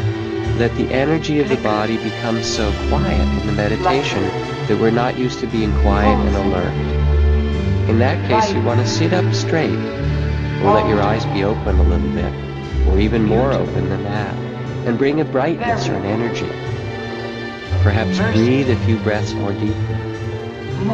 [0.57, 4.23] that the energy of the body becomes so quiet in the meditation
[4.67, 6.73] that we're not used to being quiet and alert.
[7.89, 9.77] In that case, you want to sit up straight,
[10.63, 14.33] or let your eyes be open a little bit, or even more open than that,
[14.87, 16.49] and bring a brightness or an energy.
[17.85, 19.75] Perhaps breathe a few breaths more deeply.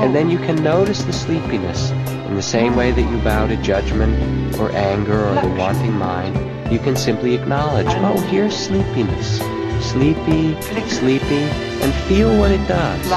[0.03, 3.55] And then you can notice the sleepiness in the same way that you bow to
[3.55, 4.13] judgment
[4.57, 6.35] or anger or the wanting mind.
[6.69, 9.39] You can simply acknowledge, oh, here's sleepiness.
[9.79, 11.43] Sleepy, sleepy,
[11.81, 13.09] and feel what it does.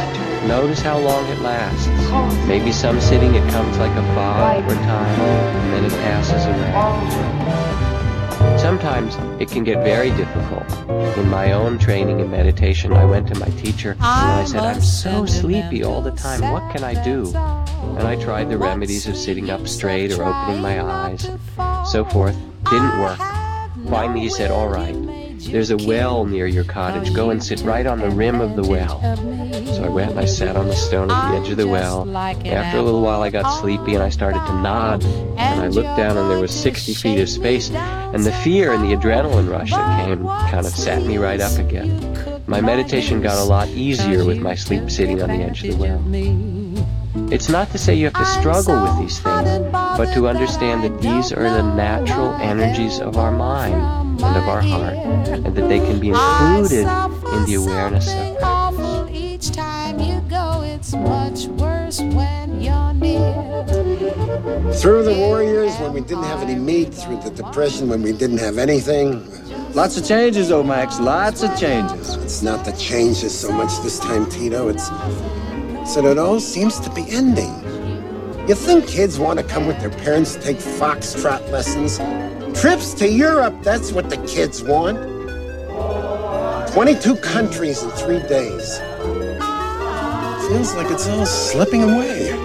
[0.46, 1.88] Notice how long it lasts.
[2.46, 6.46] Maybe some sitting it comes like a fog for a time, and then it passes
[6.46, 7.93] away.
[8.58, 10.64] Sometimes it can get very difficult.
[11.18, 14.80] In my own training in meditation, I went to my teacher and I said, I'm
[14.80, 16.40] so sleepy all the time.
[16.52, 17.26] What can I do?
[17.96, 21.28] And I tried the remedies of sitting up straight or opening my eyes,
[21.90, 22.36] so forth.
[22.70, 23.18] Didn't work.
[23.88, 24.94] Finally, he said, All right,
[25.50, 27.14] there's a well near your cottage.
[27.14, 29.00] Go and sit right on the rim of the well.
[29.74, 32.08] So I went and I sat on the stone at the edge of the well.
[32.16, 35.04] After a little while, I got sleepy and I started to nod.
[35.36, 37.70] And I looked down and there was 60 feet of space.
[37.70, 41.58] And the fear and the adrenaline rush that came kind of sat me right up
[41.58, 42.42] again.
[42.46, 45.82] My meditation got a lot easier with my sleep sitting on the edge of the
[45.82, 47.32] well.
[47.32, 51.00] It's not to say you have to struggle with these things, but to understand that
[51.00, 55.78] these are the natural energies of our mind and of our heart, and that they
[55.78, 56.86] can be included
[57.32, 59.10] in the awareness of practice.
[59.10, 63.64] Each time you go, it's much worse when you're near.
[64.74, 68.38] Through the Warriors, when we didn't have any meat, through the Depression, when we didn't
[68.38, 69.28] have anything.
[69.72, 72.14] Lots of changes, oh Max, lots of changes.
[72.16, 74.68] It's not the changes so much this time, Tito.
[74.68, 74.86] It's
[75.92, 77.52] so that it all seems to be ending.
[78.48, 81.98] You think kids want to come with their parents to take foxtrot lessons?
[82.54, 84.98] Trips to Europe, that's what the kids want.
[86.72, 88.78] 22 countries in three days.
[90.48, 92.43] Feels like it's all slipping away.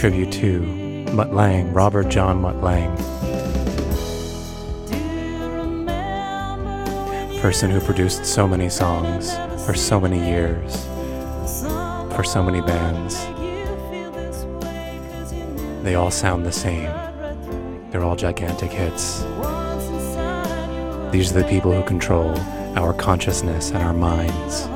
[0.00, 0.60] Tribute to
[1.12, 2.96] Mutt Lange, Robert John Mutt Lange.
[7.42, 9.30] Person who produced so many songs
[9.66, 10.86] for so many years,
[12.16, 13.14] for so many bands.
[15.84, 16.90] They all sound the same.
[17.90, 19.20] They're all gigantic hits.
[21.12, 22.34] These are the people who control
[22.74, 24.69] our consciousness and our minds.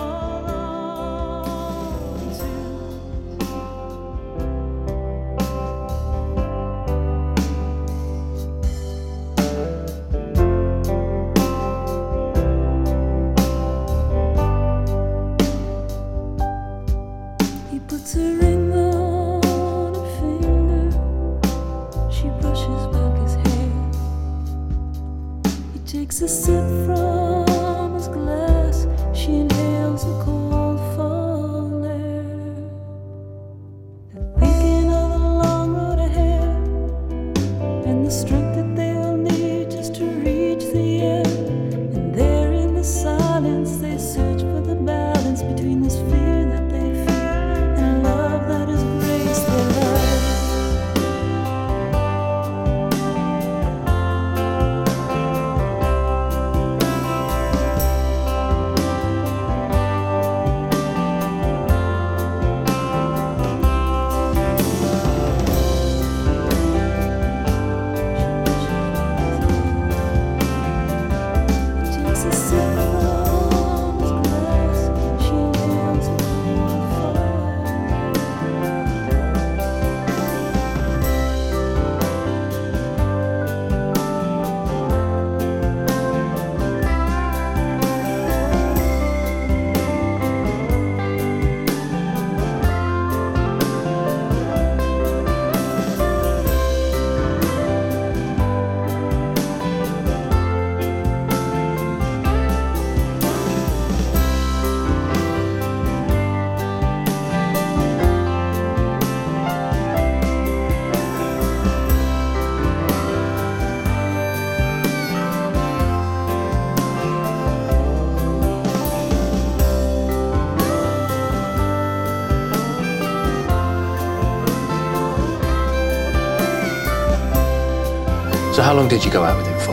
[128.85, 129.73] Long did you go out with him for?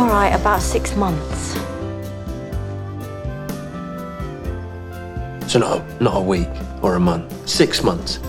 [0.00, 1.54] All right, about six months.
[5.50, 6.48] So not a, not a week
[6.82, 8.20] or a month, six months.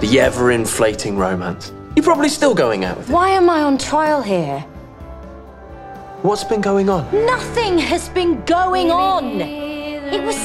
[0.00, 1.72] The ever inflating romance.
[1.94, 3.14] You're probably still going out with him.
[3.14, 4.60] Why am I on trial here?
[6.22, 7.04] What's been going on?
[7.26, 9.40] Nothing has been going on.
[9.40, 10.36] It was.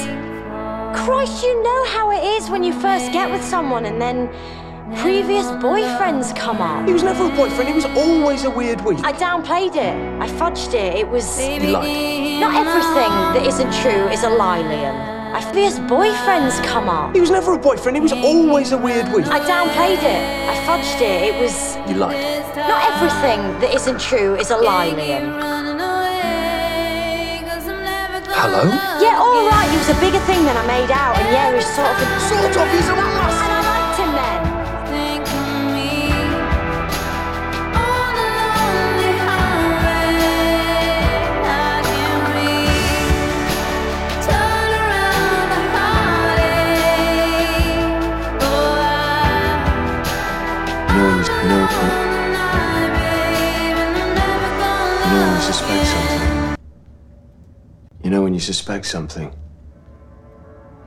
[1.04, 4.30] Christ, you know how it is when you first get with someone and then
[4.92, 6.86] previous boyfriends come up.
[6.86, 8.98] He was never a boyfriend, he was always a weird week.
[9.02, 9.96] I downplayed it.
[10.20, 10.96] I fudged it.
[10.96, 11.40] It was.
[11.40, 12.40] You lied.
[12.40, 15.14] Not everything that isn't true is a lie, Liam.
[15.34, 17.14] I previous boyfriends come up.
[17.14, 19.26] He was never a boyfriend, he was always a weird week.
[19.26, 20.22] I downplayed it.
[20.48, 21.34] I fudged it.
[21.34, 21.76] It was.
[21.88, 22.20] You lied.
[22.54, 25.54] Not everything that isn't true is a lie, Liam.
[28.36, 28.64] Hello?
[29.00, 29.68] Yeah, all right.
[29.70, 31.96] He was a bigger thing than I made out, and yeah, he was sort of.
[32.02, 32.20] A...
[32.20, 33.53] Sort of, he's a must.
[58.04, 59.34] You know when you suspect something.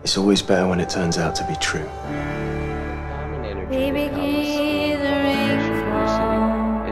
[0.04, 1.90] It's always better when it turns out to be true.
[3.72, 4.04] Baby,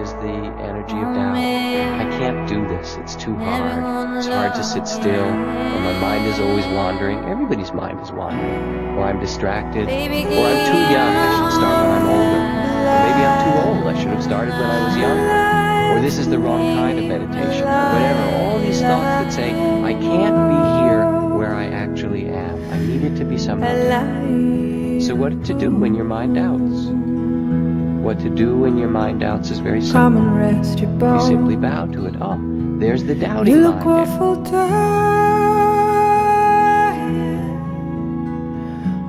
[0.02, 0.36] is the
[0.66, 1.38] energy of doubt.
[1.38, 2.96] I can't do this.
[2.98, 4.18] It's too hard.
[4.18, 5.26] It's hard to sit still.
[5.26, 7.20] Or my mind is always wandering.
[7.26, 8.98] Everybody's mind is wandering.
[8.98, 9.88] Or I'm distracted.
[9.88, 11.14] Or I'm too young.
[11.22, 12.42] I should start when I'm older.
[12.82, 13.96] Or maybe I'm too old.
[13.96, 15.65] I should have started when I was younger.
[15.96, 17.64] Or this is the wrong kind of meditation.
[17.64, 18.36] Or whatever.
[18.44, 21.06] All these thoughts that say, I can't be here
[21.38, 22.56] where I actually am.
[22.72, 23.74] I need it to be somehow.
[23.74, 25.04] different.
[25.04, 26.90] So what to do when your mind doubts?
[28.04, 30.22] What to do when your mind doubts is very simple.
[30.22, 32.16] and rest your You simply bow to it.
[32.22, 32.38] Oh,
[32.80, 34.10] there's the doubting You look mind.
[34.10, 34.74] awful tired.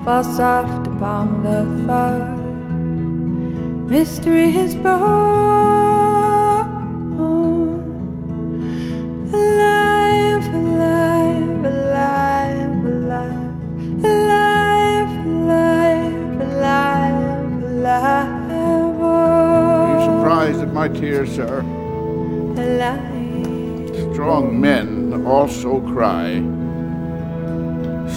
[0.05, 2.37] fall soft upon the thought.
[3.91, 5.86] Mystery is born.
[20.77, 21.61] My tears, sir?
[22.59, 24.13] alive.
[24.13, 26.29] Strong men also cry.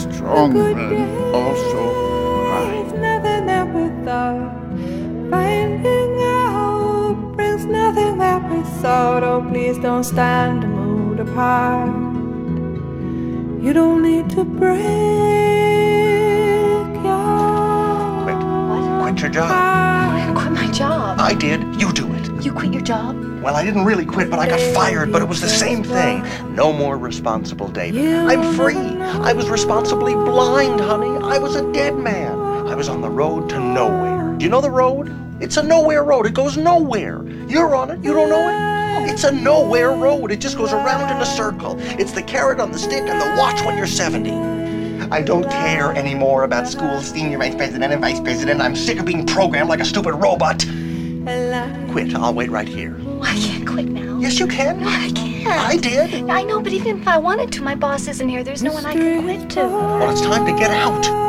[0.03, 1.81] Strong men also
[2.43, 2.69] cry.
[2.81, 4.51] It's nothing that we thought.
[5.31, 9.23] Finding out brings nothing that we sought.
[9.23, 11.95] Oh, please don't stand and move apart.
[13.63, 14.79] You don't need to break
[17.07, 19.01] your.
[19.01, 19.49] Quit your job.
[19.49, 21.19] I quit my job.
[21.19, 21.58] I did.
[22.49, 22.63] You do it.
[22.63, 23.43] You quit your job?
[23.43, 26.23] Well, I didn't really quit, but I got fired, but it was the same thing.
[26.55, 28.05] No more responsible David.
[28.05, 28.75] I'm free.
[28.75, 31.23] I was responsibly blind, honey.
[31.25, 32.39] I was a dead man.
[32.67, 34.35] I was on the road to nowhere.
[34.37, 35.15] Do you know the road?
[35.41, 36.25] It's a nowhere road.
[36.25, 37.23] It goes nowhere.
[37.47, 38.03] You're on it.
[38.03, 39.11] You don't know it?
[39.11, 40.31] It's a nowhere road.
[40.31, 41.77] It just goes around in a circle.
[41.79, 44.31] It's the carrot on the stick and the watch when you're 70.
[45.11, 48.61] I don't care anymore about school senior vice president and vice president.
[48.61, 50.65] I'm sick of being programmed like a stupid robot.
[51.91, 52.15] Quit.
[52.15, 52.95] I'll wait right here.
[53.05, 54.19] Oh, I can't quit now.
[54.19, 54.81] Yes, you can.
[54.81, 55.47] No, I can't.
[55.47, 56.29] I did.
[56.29, 58.43] I know, but even if I wanted to, my boss isn't here.
[58.43, 59.61] There's no one I can quit to.
[59.61, 61.28] Well, it's time to get out.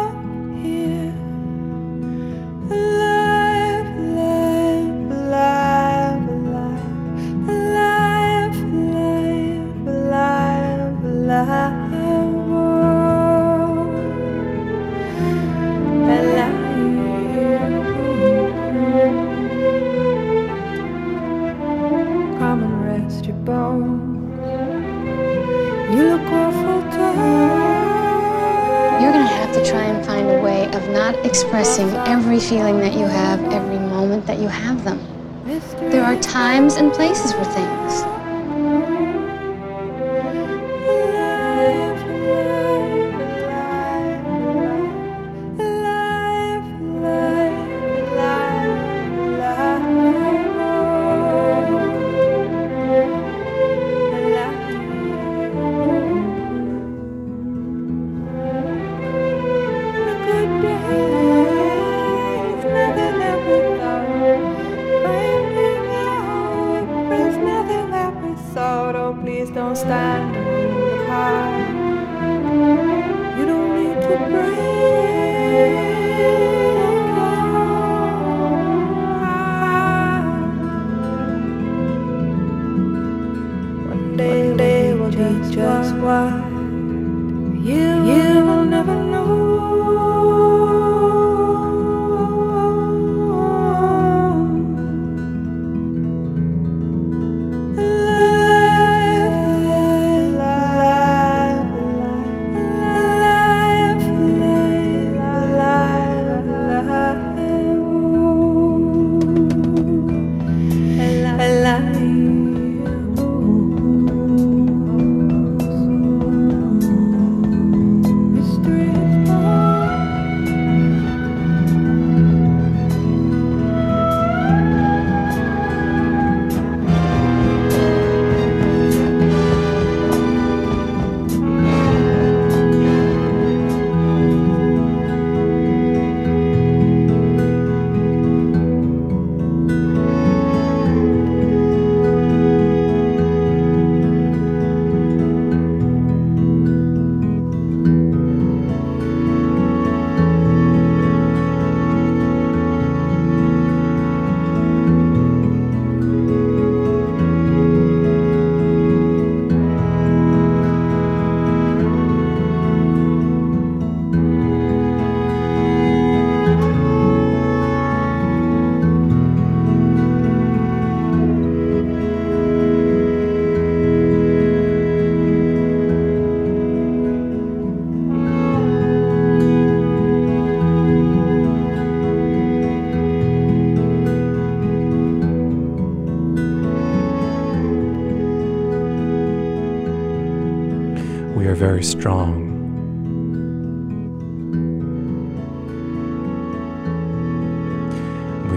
[36.80, 37.89] And places for things.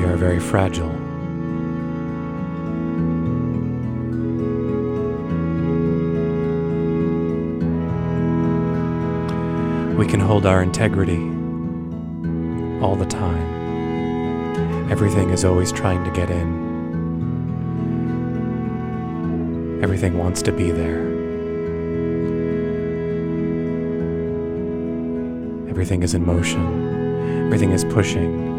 [0.03, 0.89] We are very fragile.
[9.95, 11.21] We can hold our integrity
[12.83, 14.91] all the time.
[14.91, 16.51] Everything is always trying to get in.
[19.81, 21.07] Everything wants to be there.
[25.69, 27.45] Everything is in motion.
[27.45, 28.52] Everything is pushing.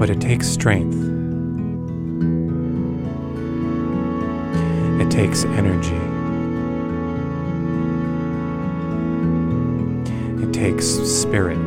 [0.00, 0.96] But it takes strength.
[4.98, 5.94] It takes energy.
[10.42, 11.58] It takes spirit.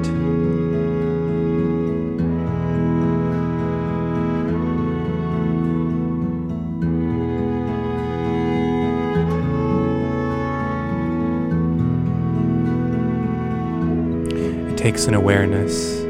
[14.72, 16.03] It takes an awareness.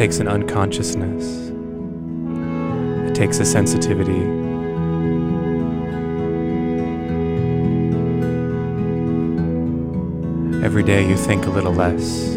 [0.00, 1.50] It takes an unconsciousness.
[3.06, 4.22] It takes a sensitivity.
[10.64, 12.34] Every day you think a little less.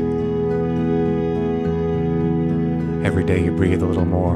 [3.07, 4.35] Every day you breathe a little more.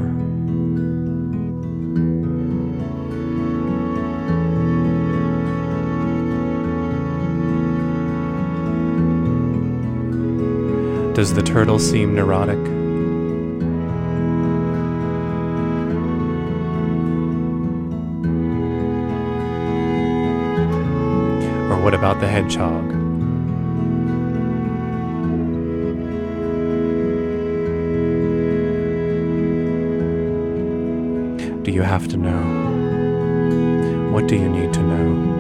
[11.14, 12.87] Does the turtle seem neurotic?
[21.88, 22.90] What about the hedgehog?
[31.64, 32.44] Do you have to know?
[34.12, 35.38] What do you need to know?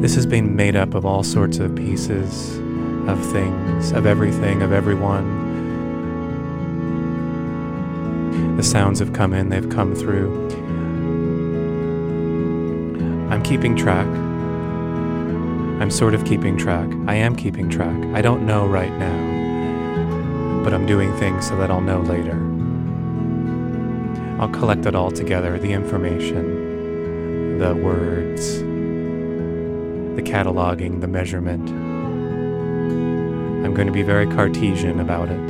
[0.00, 2.58] This has been made up of all sorts of pieces,
[3.08, 5.46] of things, of everything, of everyone.
[8.56, 10.46] The sounds have come in, they've come through.
[13.30, 14.06] I'm keeping track.
[15.80, 16.90] I'm sort of keeping track.
[17.06, 17.96] I am keeping track.
[18.14, 22.36] I don't know right now, but I'm doing things so that I'll know later.
[24.38, 28.58] I'll collect it all together the information, the words,
[30.16, 31.77] the cataloging, the measurement.
[33.78, 35.46] Going to be very Cartesian about it.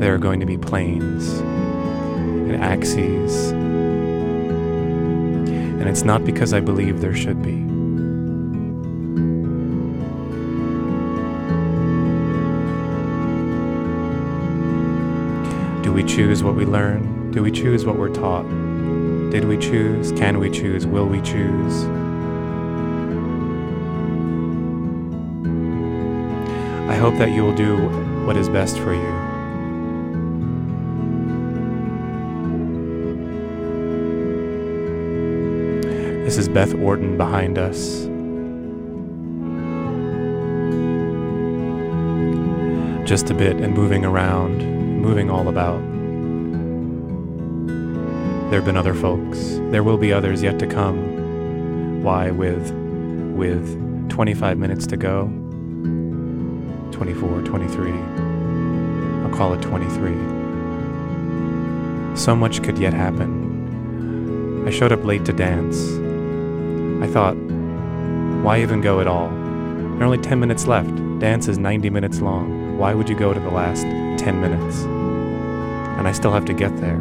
[0.00, 3.52] There are going to be planes and axes.
[3.52, 7.56] And it's not because I believe there should be.
[15.82, 17.30] Do we choose what we learn?
[17.30, 18.46] Do we choose what we're taught?
[19.30, 20.12] Did we choose?
[20.12, 20.86] Can we choose?
[20.86, 22.01] Will we choose?
[27.02, 27.76] Hope that you will do
[28.26, 29.12] what is best for you.
[36.24, 38.02] This is Beth Orton behind us.
[43.04, 44.64] Just a bit and moving around,
[45.02, 45.80] moving all about.
[48.48, 49.58] There have been other folks.
[49.72, 52.04] There will be others yet to come.
[52.04, 52.70] Why, with
[53.34, 55.41] with 25 minutes to go,
[57.02, 57.90] 24, 23,
[59.24, 60.12] I'll call it 23.
[62.16, 64.64] So much could yet happen.
[64.64, 65.76] I showed up late to dance.
[67.02, 67.34] I thought,
[68.44, 69.30] why even go at all?
[69.30, 70.94] There are only 10 minutes left.
[71.18, 72.78] Dance is 90 minutes long.
[72.78, 74.82] Why would you go to the last 10 minutes?
[75.98, 76.98] And I still have to get there.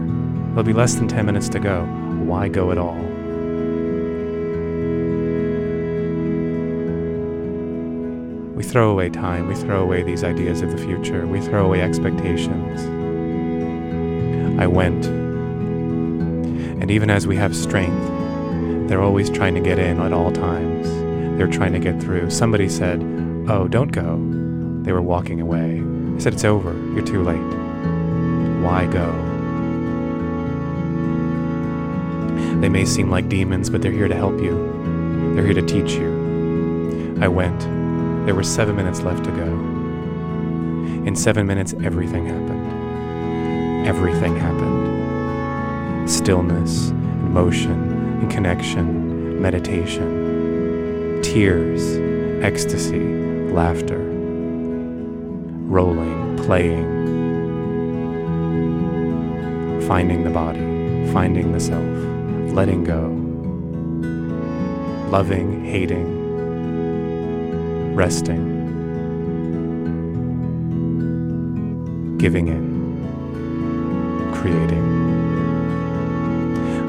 [0.47, 1.85] There'll be less than 10 minutes to go.
[2.25, 3.10] Why go at all?
[8.61, 11.81] We throw away time, we throw away these ideas of the future, we throw away
[11.81, 12.81] expectations.
[14.61, 15.03] I went.
[15.07, 20.87] And even as we have strength, they're always trying to get in at all times.
[21.39, 22.29] They're trying to get through.
[22.29, 23.01] Somebody said,
[23.49, 24.17] Oh, don't go.
[24.83, 25.81] They were walking away.
[26.15, 26.73] I said, It's over.
[26.93, 27.39] You're too late.
[28.63, 29.11] Why go?
[32.61, 35.33] They may seem like demons, but they're here to help you.
[35.33, 37.17] They're here to teach you.
[37.19, 37.80] I went.
[38.25, 39.47] There were seven minutes left to go.
[41.05, 43.87] In seven minutes, everything happened.
[43.87, 46.09] Everything happened.
[46.09, 51.97] Stillness, and motion, and connection, meditation, tears,
[52.43, 52.99] ecstasy,
[53.51, 54.03] laughter,
[55.67, 56.99] rolling, playing,
[59.87, 60.59] finding the body,
[61.11, 61.87] finding the self.
[62.53, 63.07] letting go,
[65.09, 66.10] loving, hating,
[67.93, 68.57] resting,
[72.17, 74.81] giving in, creating.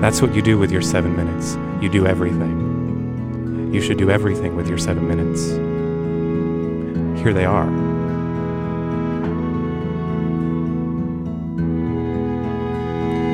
[0.01, 1.57] That's what you do with your seven minutes.
[1.83, 3.71] You do everything.
[3.73, 5.49] You should do everything with your seven minutes.
[7.23, 7.71] Here they are.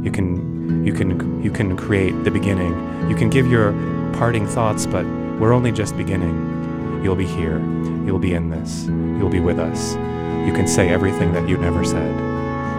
[0.03, 2.73] You can, you can, you can create the beginning.
[3.09, 3.71] You can give your
[4.17, 5.05] parting thoughts, but
[5.39, 7.01] we're only just beginning.
[7.05, 7.59] You'll be here.
[8.05, 8.83] You'll be in this.
[8.87, 9.93] You'll be with us.
[10.45, 12.13] You can say everything that you never said.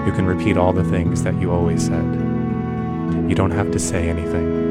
[0.06, 2.04] You can repeat all the things that you always said.
[3.26, 4.65] You don't have to say anything.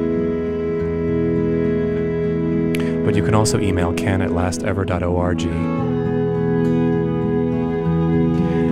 [3.06, 5.41] But you can also email ken at lastever.org.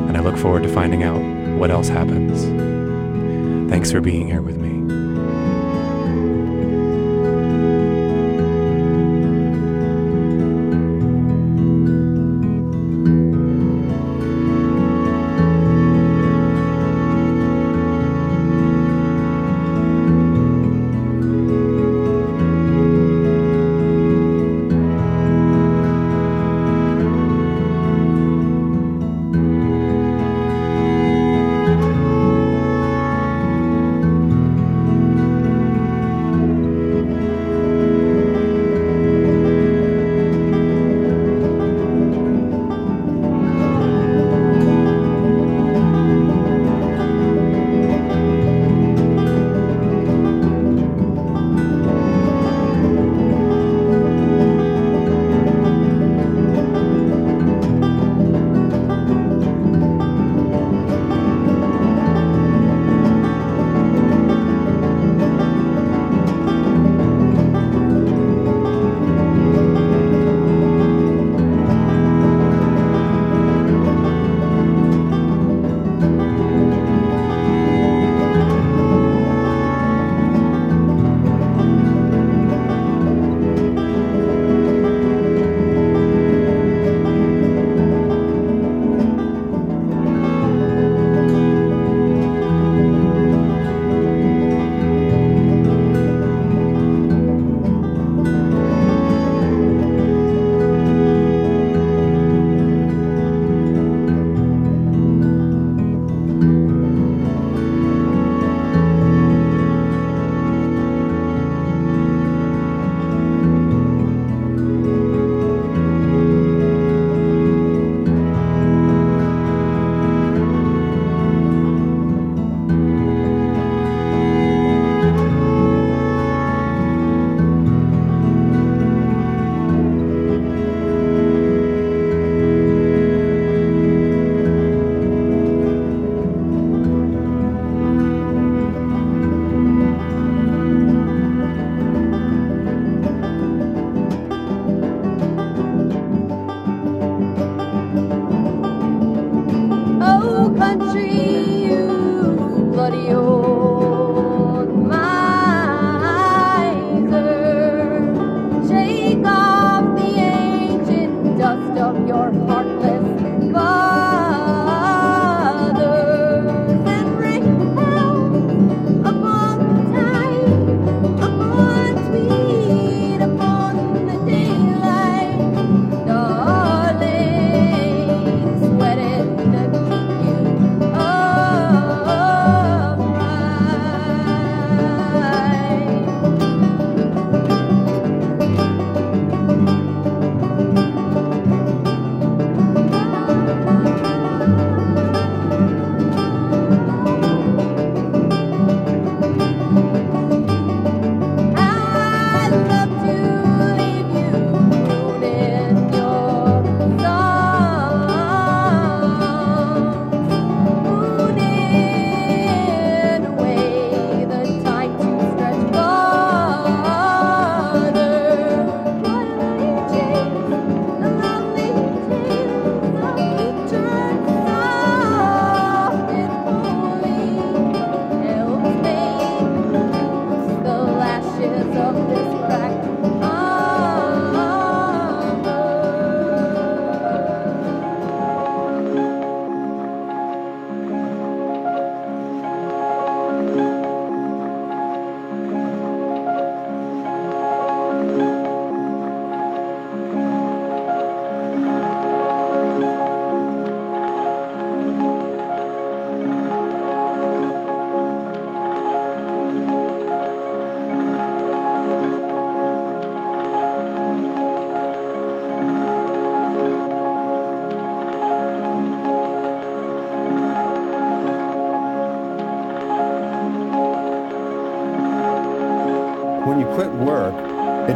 [0.10, 1.22] And I look forward to finding out
[1.57, 2.43] what else happens.
[3.69, 4.62] Thanks for being here with me.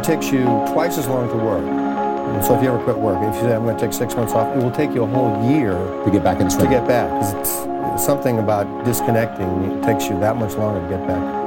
[0.08, 1.62] Takes you twice as long to work.
[1.62, 4.16] And so if you ever quit work, if you say I'm going to take six
[4.16, 5.74] months off, it will take you a whole year
[6.04, 7.10] to get back in to get back.
[7.10, 9.50] 'Cause It's something about disconnecting.
[9.70, 11.37] It takes you that much longer to get back.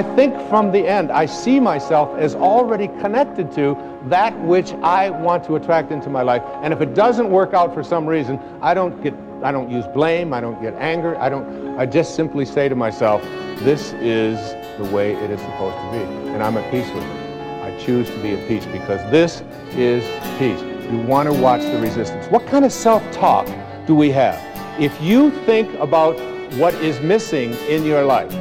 [0.00, 5.10] I think from the end, I see myself as already connected to that which I
[5.10, 6.42] want to attract into my life.
[6.62, 9.12] And if it doesn't work out for some reason, I don't get,
[9.42, 12.74] I don't use blame, I don't get anger, I don't, I just simply say to
[12.74, 13.22] myself,
[13.58, 14.38] this is
[14.82, 16.30] the way it is supposed to be.
[16.30, 17.62] And I'm at peace with it.
[17.62, 20.02] I choose to be at peace because this is
[20.38, 20.62] peace.
[20.90, 22.24] You want to watch the resistance.
[22.28, 23.46] What kind of self-talk
[23.86, 24.40] do we have?
[24.80, 26.18] If you think about
[26.54, 28.32] what is missing in your life,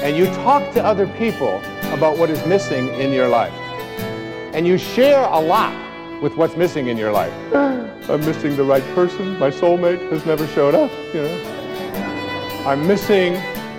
[0.00, 1.60] and you talk to other people
[1.92, 3.52] about what is missing in your life,
[4.54, 5.74] and you share a lot
[6.22, 7.32] with what's missing in your life.
[7.54, 9.38] I'm missing the right person.
[9.38, 12.64] My soulmate has never showed up, you know.
[12.66, 13.34] I'm missing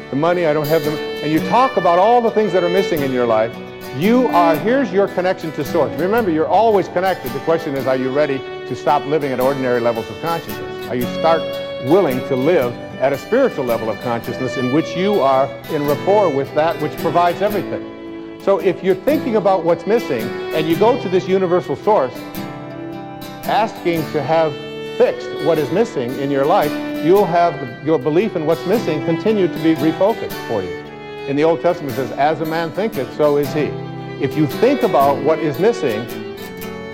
[0.10, 0.96] the money, I don't have them.
[1.24, 3.56] And you talk about all the things that are missing in your life.
[3.98, 5.92] You are, here's your connection to Source.
[6.00, 7.32] Remember, you're always connected.
[7.34, 10.88] The question is, are you ready to stop living at ordinary levels of consciousness?
[10.88, 11.42] Are you start
[11.86, 16.30] willing to live at a spiritual level of consciousness in which you are in rapport
[16.30, 18.42] with that which provides everything.
[18.42, 20.24] So if you're thinking about what's missing
[20.54, 22.16] and you go to this universal source
[23.46, 24.54] asking to have
[24.98, 26.72] fixed what is missing in your life,
[27.06, 30.76] you'll have your belief in what's missing continue to be refocused for you.
[31.28, 33.72] In the Old Testament it says, as a man thinketh, so is he.
[34.22, 36.06] If you think about what is missing,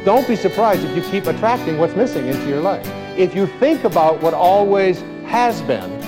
[0.03, 2.85] don't be surprised if you keep attracting what's missing into your life.
[3.17, 6.01] If you think about what always has been,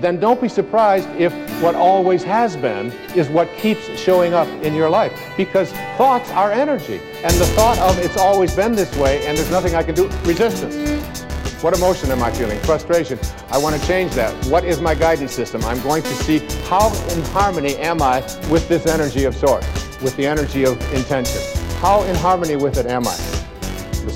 [0.00, 4.74] then don't be surprised if what always has been is what keeps showing up in
[4.74, 5.12] your life.
[5.36, 7.00] Because thoughts are energy.
[7.24, 10.08] And the thought of it's always been this way and there's nothing I can do,
[10.24, 11.20] resistance.
[11.64, 12.60] What emotion am I feeling?
[12.60, 13.18] Frustration.
[13.50, 14.32] I want to change that.
[14.46, 15.64] What is my guidance system?
[15.64, 18.20] I'm going to see how in harmony am I
[18.50, 19.66] with this energy of source,
[20.00, 21.42] with the energy of intention.
[21.78, 23.39] How in harmony with it am I?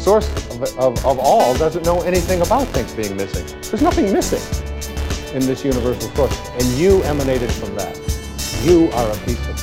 [0.04, 3.46] Source of, of, of all doesn't know anything about things being missing.
[3.62, 4.42] There's nothing missing
[5.34, 6.50] in this universal source.
[6.50, 7.96] And you emanated from that.
[8.62, 9.53] You are a piece of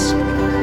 [0.00, 0.59] this.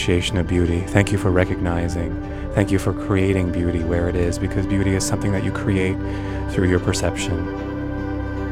[0.00, 0.80] Appreciation of beauty.
[0.80, 2.10] Thank you for recognizing.
[2.54, 5.94] Thank you for creating beauty where it is, because beauty is something that you create
[6.50, 7.36] through your perception.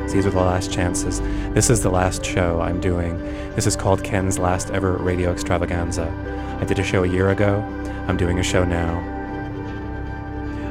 [0.08, 1.22] These are the last chances.
[1.54, 3.18] This is the last show I'm doing.
[3.54, 6.12] This is called Ken's Last Ever Radio Extravaganza.
[6.60, 7.60] I did a show a year ago.
[8.08, 8.98] I'm doing a show now.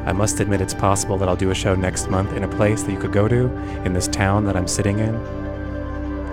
[0.06, 2.84] I must admit it's possible that I'll do a show next month in a place
[2.84, 3.48] that you could go to
[3.84, 5.16] in this town that I'm sitting in.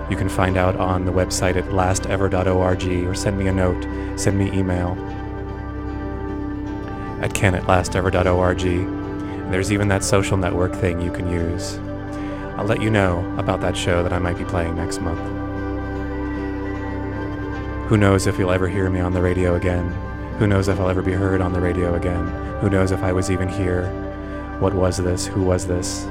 [0.09, 4.37] You can find out on the website at lastever.org or send me a note, send
[4.37, 4.95] me email
[7.21, 8.61] at ken at lastever.org.
[9.51, 11.77] There's even that social network thing you can use.
[12.57, 15.19] I'll let you know about that show that I might be playing next month.
[17.89, 19.91] Who knows if you'll ever hear me on the radio again?
[20.39, 22.25] Who knows if I'll ever be heard on the radio again?
[22.59, 23.87] Who knows if I was even here?
[24.59, 25.25] What was this?
[25.25, 26.05] Who was this?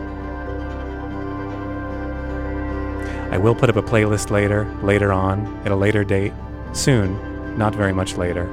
[3.34, 6.32] I will put up a playlist later, later on, at a later date,
[6.72, 8.46] soon, not very much later,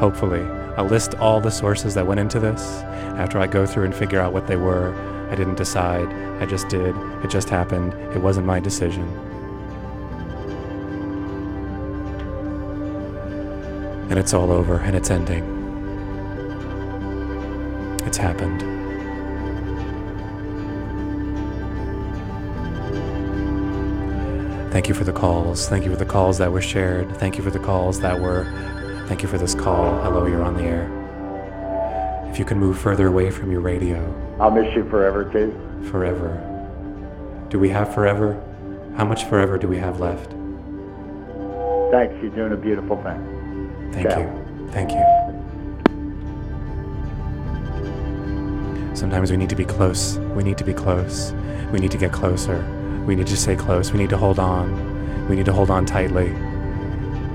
[0.00, 0.42] hopefully.
[0.76, 2.60] I'll list all the sources that went into this
[3.14, 4.92] after I go through and figure out what they were.
[5.30, 6.08] I didn't decide,
[6.42, 9.04] I just did, it just happened, it wasn't my decision.
[14.10, 15.44] And it's all over, and it's ending.
[18.04, 18.73] It's happened.
[24.74, 25.68] Thank you for the calls.
[25.68, 27.16] Thank you for the calls that were shared.
[27.18, 28.42] Thank you for the calls that were.
[29.06, 30.02] Thank you for this call.
[30.02, 30.90] Hello, you're on the air.
[32.28, 34.02] If you can move further away from your radio.
[34.40, 35.54] I'll miss you forever, too.
[35.92, 36.40] Forever.
[37.50, 38.34] Do we have forever?
[38.96, 40.32] How much forever do we have left?
[41.92, 42.20] Thanks.
[42.20, 43.90] You're doing a beautiful thing.
[43.92, 44.22] Thank Ciao.
[44.22, 44.70] you.
[44.72, 45.04] Thank you.
[48.96, 50.18] Sometimes we need to be close.
[50.34, 51.32] We need to be close.
[51.72, 52.73] We need to get closer.
[53.06, 53.92] We need to stay close.
[53.92, 55.28] We need to hold on.
[55.28, 56.32] We need to hold on tightly.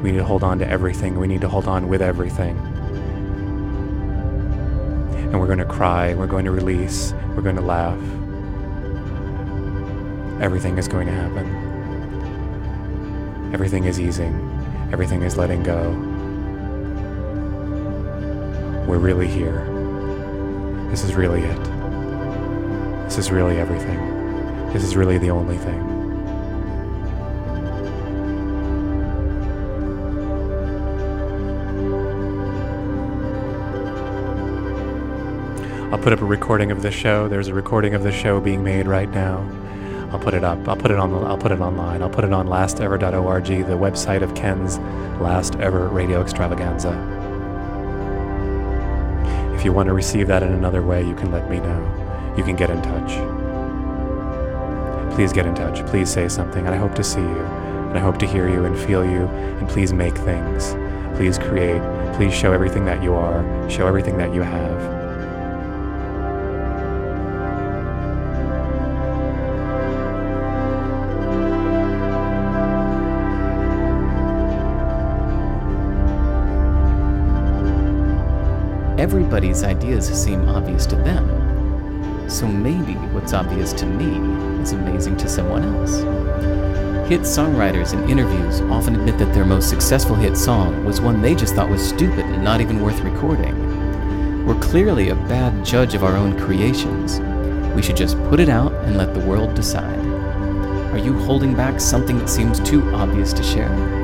[0.02, 1.20] We need to hold on to everything.
[1.20, 2.58] We need to hold on with everything.
[5.16, 6.16] And we're going to cry.
[6.16, 7.14] We're going to release.
[7.36, 8.00] We're going to laugh.
[10.41, 11.46] Everything is going to happen.
[13.54, 14.34] Everything is easing.
[14.91, 15.91] Everything is letting go.
[18.88, 19.66] We're really here.
[20.90, 21.64] This is really it.
[23.04, 24.09] This is really everything.
[24.74, 26.00] This is really the only thing.
[35.91, 37.28] I'll put up a recording of this show.
[37.28, 39.40] There's a recording of the show being made right now.
[40.12, 40.68] I'll put it up.
[40.68, 41.14] I'll put it on.
[41.26, 42.04] I'll put it online.
[42.04, 44.78] I'll put it on lastever.org, the website of Ken's
[45.20, 46.91] last ever radio extravaganza.
[49.56, 52.34] If you want to receive that in another way, you can let me know.
[52.38, 53.39] You can get in touch.
[55.20, 55.86] Please get in touch.
[55.88, 56.66] Please say something.
[56.66, 57.44] And I hope to see you.
[57.90, 59.28] And I hope to hear you and feel you.
[59.28, 60.78] And please make things.
[61.18, 61.82] Please create.
[62.16, 63.44] Please show everything that you are.
[63.70, 64.80] Show everything that you have.
[78.98, 81.49] Everybody's ideas seem obvious to them.
[82.30, 85.97] So maybe what's obvious to me is amazing to someone else.
[87.10, 91.34] Hit songwriters in interviews often admit that their most successful hit song was one they
[91.34, 94.45] just thought was stupid and not even worth recording.
[94.45, 97.19] We're clearly a bad judge of our own creations.
[97.76, 99.99] We should just put it out and let the world decide.
[100.93, 103.99] Are you holding back something that seems too obvious to share?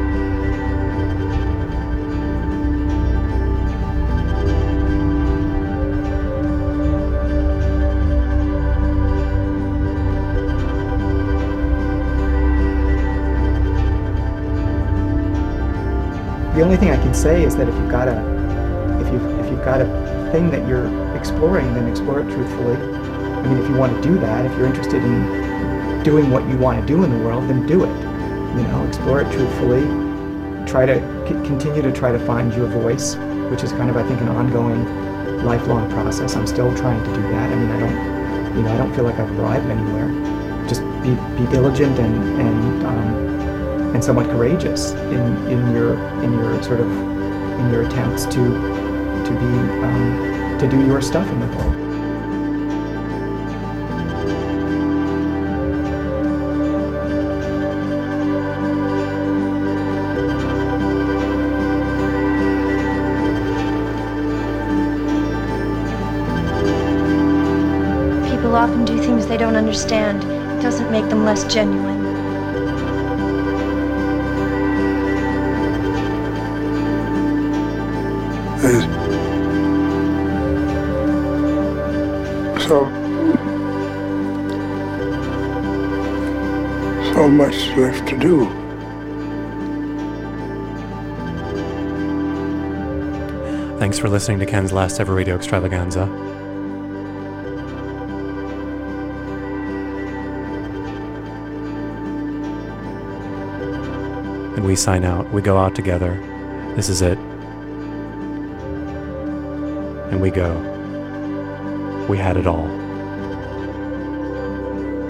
[16.56, 18.16] The only thing I can say is that if you've got a
[19.02, 22.76] if you if you've got a thing that you're exploring, then explore it truthfully.
[22.76, 26.58] I mean, if you want to do that, if you're interested in doing what you
[26.58, 27.90] want to do in the world, then do it.
[28.56, 29.84] You know, explore it truthfully.
[30.66, 30.96] Try to
[31.28, 33.16] c- continue to try to find your voice,
[33.52, 36.38] which is kind of I think an ongoing, lifelong process.
[36.38, 37.52] I'm still trying to do that.
[37.52, 40.08] I mean, I don't, you know, I don't feel like I've arrived anywhere.
[40.70, 43.35] Just be be diligent and and um,
[43.96, 49.32] and somewhat courageous in, in your in your sort of in your attempts to to
[49.32, 49.52] be
[49.86, 51.74] um, to do your stuff in the world.
[68.30, 70.22] People often do things they don't understand.
[70.26, 72.05] It doesn't make them less genuine.
[82.68, 82.90] So
[87.14, 88.46] so much left to do.
[93.80, 96.04] Thanks for listening to Ken's last ever radio extravaganza.
[104.56, 105.32] And we sign out.
[105.32, 106.20] We go out together.
[106.76, 107.18] This is it.
[110.12, 110.54] And we go.
[112.08, 112.68] We had it all.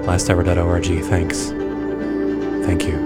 [0.05, 1.03] Lastever.org.
[1.05, 1.49] Thanks.
[2.65, 3.04] Thank you.